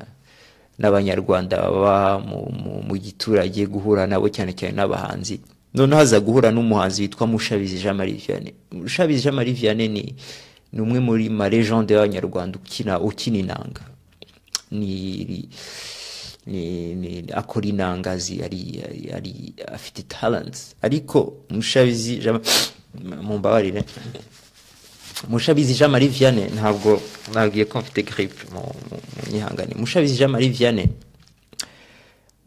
[0.80, 5.40] n'abanyarwanda baba mu, giturage guhura nabo cyane cyane n'abahanzi.
[5.74, 8.54] Noneho haza guhura n'umuhanzi witwa mushabizi jean marie vianney.
[8.72, 10.16] Mushabizi jean marie vianney ni,
[10.74, 13.82] ni umwe muri ma legende y'abanyarwanda ukina ukina inanga.
[14.72, 15.48] Ni
[17.34, 20.76] akora inanga zi ari, ari, ari afite talents.
[20.82, 22.22] Ariko mushabizi
[23.22, 23.84] mumbabarire.
[25.30, 27.02] Mushabizi jean marie vianney ntabwo
[27.34, 28.62] nabwiye ko mfite grippe mu
[29.32, 29.76] nyihangane.
[29.76, 30.88] Mushabizi jean marie vianney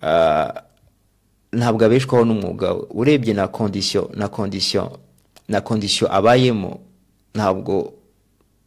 [0.02, 0.62] ah,
[1.52, 2.72] ntabwo abeshwaho n'umwuga.
[2.74, 4.88] We urebye na condition na condition
[5.48, 6.80] na condition abayemo
[7.34, 7.92] ntabwo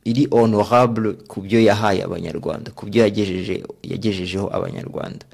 [0.10, 5.26] iri honorable ku byo yahaye abanyarwanda ku byo yagejeje yagejejeho abanyarwanda.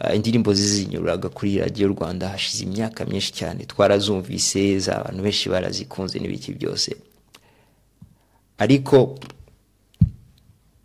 [0.00, 3.60] Ah, indirimbo zizinyuraga kuri radiyo rwanda hashize imyaka myinshi cyane.
[3.68, 6.96] Twarazumvise za abantu benshi barazikunze n'ibiki byose.
[8.58, 9.18] Ariko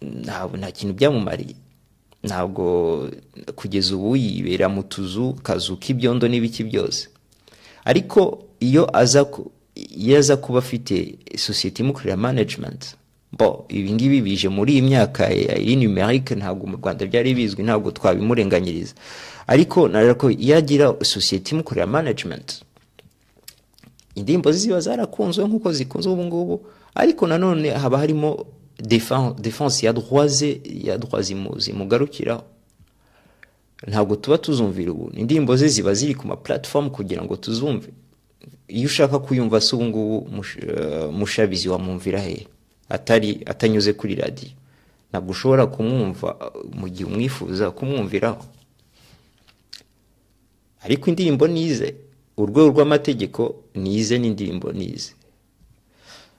[0.01, 1.55] ntabwo nta kintu byamumariye
[2.23, 2.63] ntabwo
[3.55, 7.07] kugeza ubu yibera mu tuzu kazu k'ibyondo n'ibiki byose.
[7.85, 8.19] Ariko
[8.59, 9.21] iyo aza
[9.75, 12.95] iyo aza kuba afite sosiyete imukorera management
[13.37, 17.63] bo ibi ngibi bije muri iyi myaka ya iri numerique ntabwo mu rwanda byari bizwi
[17.63, 18.93] ntabwo twabimurenganyiriza.
[19.47, 22.63] Ariko narera ko iyo agira sosiyete imukorera management.
[24.15, 26.55] Indirimbo ziba zarakunzwe nk'uko zikunze ubu ngubu
[26.95, 28.45] ariko nanone haba harimo
[29.39, 30.97] defense ya droit ze ya
[31.57, 32.43] zimugarukiraho
[33.87, 35.11] ntabwo tuba tuzumvira ubu.
[35.15, 36.35] Indirimbo ze ziba ziri ku ma
[36.89, 37.89] kugira ngo tuzumve.
[38.67, 42.47] Iyo ushaka kuyumva se ubu ngubu eh, mushabizi wamwumvira he?
[42.89, 44.51] Atari atanyuze kuri radiyo.
[45.09, 48.45] Ntabwo ushobora kumwumva eh, mu gihe umwifuza kumwumviraho.
[50.85, 51.95] Ariko indirimbo nize
[52.37, 55.13] urwego rw'amategeko nize n'indirimbo nize.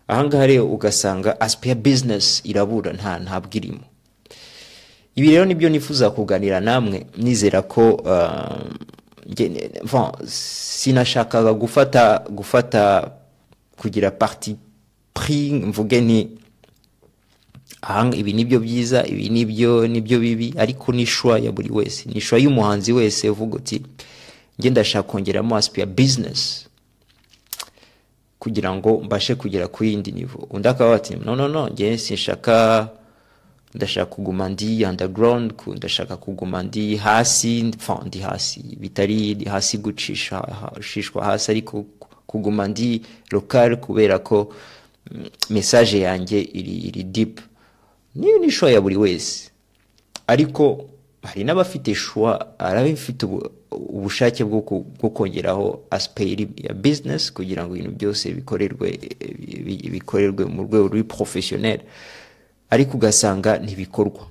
[0.08, 3.84] Ahangaha rero ugasanga asipe ya bizinesi irabura nta ntabwo irimo
[5.16, 7.06] ibi rero ni byo nifuza kuganira namwe.
[7.16, 8.60] Nizera ko uh,
[10.26, 13.10] sinashakaga gufata gufata
[13.76, 14.10] kugira
[15.52, 16.28] mvuge nti
[17.82, 21.52] ahanga ibi ni byo byiza ibi ni byo ni byo bibi ariko ni shwa ya
[21.52, 23.82] buri wese ni shwa y'umuhanzi wese uvuga uti
[24.58, 26.66] njye ndashaka kongeramo asipe ya bizinesi
[28.38, 32.88] kugira ngo mbashe kugera ku yindi nivo undi akaba ati no no no njye sinshaka
[33.74, 37.62] ndashaka kuguma ndi underground ndashaka kuguma ndi hasi
[38.06, 40.40] ndi hasi bitari hasi gucisha
[40.74, 41.84] gucishwa hasi ariko
[42.26, 44.52] kuguma ndi local kubera ko
[45.50, 47.40] message yanjye iri iri deep.
[48.14, 49.50] Niyo ni show ya buri wese.
[50.26, 50.90] Ariko
[51.22, 57.96] hari n'abafite shwa hari abafite ubu- ubushake bwo kongeraho asiperi ya business kugira ngo ibintu
[57.96, 58.98] byose bikorerwe
[59.66, 61.82] bi- bikorerwe mu rwego ruri porofesiyoneri
[62.70, 64.26] ariko ugasanga ntibikorwa.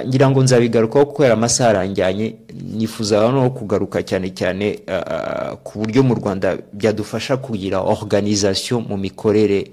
[0.00, 2.34] Ngira ngo nzabigarukaho kubera amasaha aranjyanye
[2.76, 8.96] nifuza no kugaruka cyane cyane ah, ah, ku buryo mu rwanda byadufasha kugira organisation mu
[8.96, 9.70] mikorere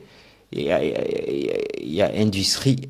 [0.52, 2.90] ya, industrie.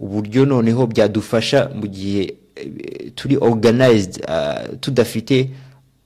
[0.00, 5.50] Uburyo noneho byadufasha mu gihe eh, turi organized ah, tudafite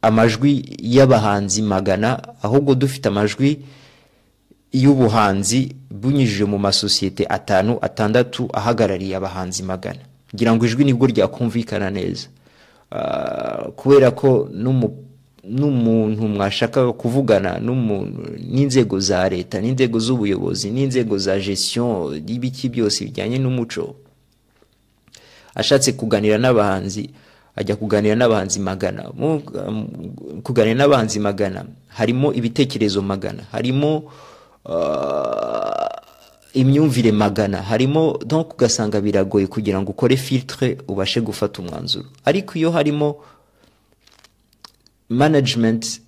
[0.03, 3.65] amajwi y'abahanzi magana ahubwo dufite amajwi
[4.73, 10.10] y'ubuhanzi bunyujije mu masosiyete atanu atandatu ahagarariye abahanzi magana.
[10.35, 12.29] Ngira ngo ijwi ni bwo ryakumvikana neza.
[12.93, 15.05] Ah, kubera ko n'umu-
[15.45, 23.95] n'umuntu mwashakaga kuvugana n'inzego za leta n'inzego z'ubuyobozi n'inzego za gestion n'ibiki byose bijyanye n'umuco
[25.55, 27.11] ashatse kuganira n'abahanzi
[27.57, 29.11] ajya kuganira n'abahanzi magana.
[29.19, 29.87] Um,
[30.43, 33.43] kuganira n'abahanzi magana harimo ibitekerezo magana.
[33.53, 34.11] Harimo
[34.65, 35.90] uh,
[36.55, 37.63] imyumvire magana.
[37.63, 42.07] Harimo donc ugasanga biragoye kugira ngo ukore filtre ubashe gufata umwanzuro.
[42.25, 43.17] Ariko iyo harimo
[45.09, 46.01] management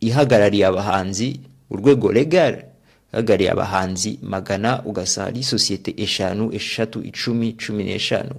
[0.00, 2.64] ihagarariye abahanzi urwego legal
[3.12, 8.34] ihagarariye abahanzi magana ugasanga ari sosiyete eshanu eshatu icumi cumi n'eshanu.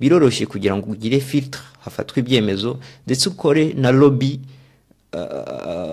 [0.00, 4.40] Biroroshye kugira ngo ugire filtre hafatwe ibyemezo ndetse ukore na lobby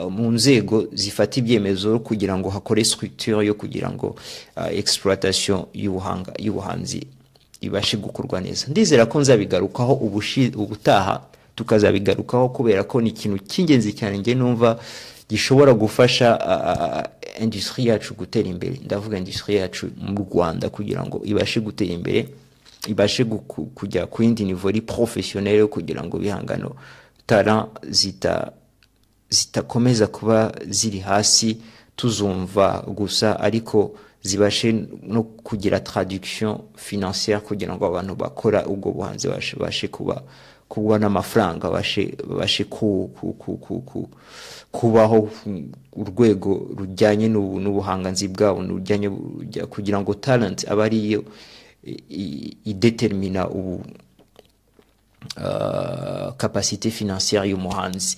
[0.10, 4.16] mu nzego zifata ibyemezo kugira ngo hakore structure yo kugira ngo
[4.72, 7.08] exploitation y'ubuhanga y'ubuhanzi
[7.62, 8.68] ibashe gukorwa neza.
[8.68, 9.94] Ndizera ko nzabigarukaho
[10.56, 11.22] ubutaha
[11.56, 14.80] tukazabigarukaho kubera ko ni ikintu cy'ingenzi cyane njye numva
[15.30, 18.80] gishobora gufasha uh, industrie yacu gutera imbere.
[18.86, 22.28] Ndavuga industrie yacu mu Rwanda kugira ngo ibashe gutera imbere
[22.88, 23.26] ibashe
[23.76, 26.76] kujya ku yindi niveau iri professionnel kugira ngo bihangano
[27.28, 28.52] talent zita
[29.30, 31.58] zitakomeza kuba ziri hasi
[31.96, 34.72] tuzumva gusa ariko zibashe
[35.04, 40.24] no kugira traduction financière kugira ngo abantu bakora ubwo buhanzi bashe bashe kuba
[40.70, 44.10] kubona amafaranga bashe bashe ku, ku, ku, ku, ku,
[44.72, 45.30] kubaho
[45.94, 48.62] urwego rujyanye n'ubu- n'ubuhanganzi bwabo
[49.70, 51.24] kugira ngo talent abe ariyo
[52.66, 53.84] idetermina ubu
[56.38, 58.18] kapasite financière y'umuhanzi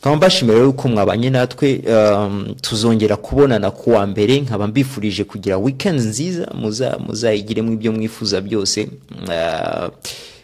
[0.00, 5.58] nkaba mbashimira rero ko mwabanye natwe um, tuzongera kubonana ku wa mbere nkaba mbifurije kugira
[5.58, 8.88] weekend nziza muza muzayigiremo ibyo mwifuza byose.
[9.28, 9.88] Uh,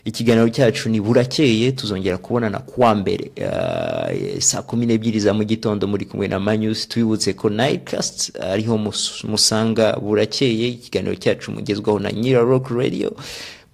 [0.05, 3.30] ikiganiro cyacu ni burakeye tuzongera kubonana ku wa mbere.
[3.36, 8.76] Uh, saa kumi n'ebyiri za mu gitondo muri kumwe na manyusi twibutse ko nightcast ariho
[8.78, 10.68] mus- musanga burakeye.
[10.68, 13.12] Ikiganiro cyacu mugezwaho na nyira rock radio.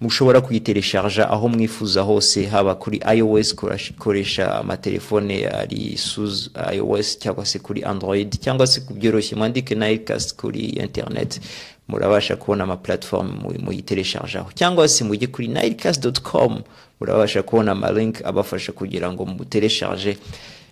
[0.01, 3.55] Mushobora kuyitereshaja aho mwifuza hose haba kuri ios
[3.97, 9.35] koresha amatelefone ari suz ios cyangwa se kuri android cyangwa se ku byoroshye.
[9.35, 11.41] Mwandike nightcast kuri internet
[11.87, 16.61] murabasha kubona amaplatform mu- muyitereshajaho cyangwa se mujye kuri nightcast.com
[16.99, 20.17] murabasha kubona amalink abafasha kugira ngo mutereshaje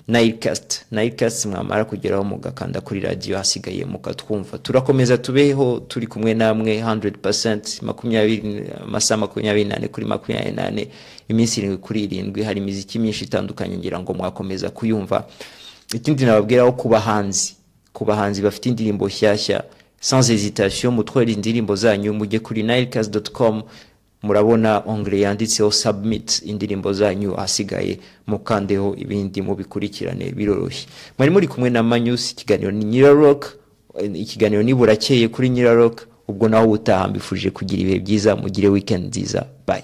[0.08, 7.86] nightcast nightcast mwamara kugeraho mugakanda kuri radiyo hasigaye mukatwumva turakomeza tubeho turi kumwe namwe 100%
[7.86, 10.88] makumyabiri amasaha makumyabiri nane kuri makumyabiri nane
[11.28, 12.44] iminsi irindwi kuri irindwi.
[12.44, 15.28] Hari imiziki myinshi itandukanye ngira ngo mwakomeza kuyumva.
[15.94, 17.56] Ikindi nababwiraho ku bahanzi.
[17.94, 19.64] Ku bahanzi bafite indirimbo nshyashya
[20.00, 23.64] sans hésitation mutware indirimbo zanyu mujye kuri nilecast.com
[24.26, 30.88] murabona ongere yanditseho submit indirimbo zanyu ahasigaye mukandeho ibindi mubikurikirane biroroshye.
[31.18, 33.46] Mwari muri kumwe na manyusi ikiganiro ni nyirarock
[34.14, 39.46] ikiganiro ni burakeye kuri nyirarock ubwo naho ubutaha mbifuje kugira ibihe byiza mugire weekend nziza.
[39.68, 39.84] Bye.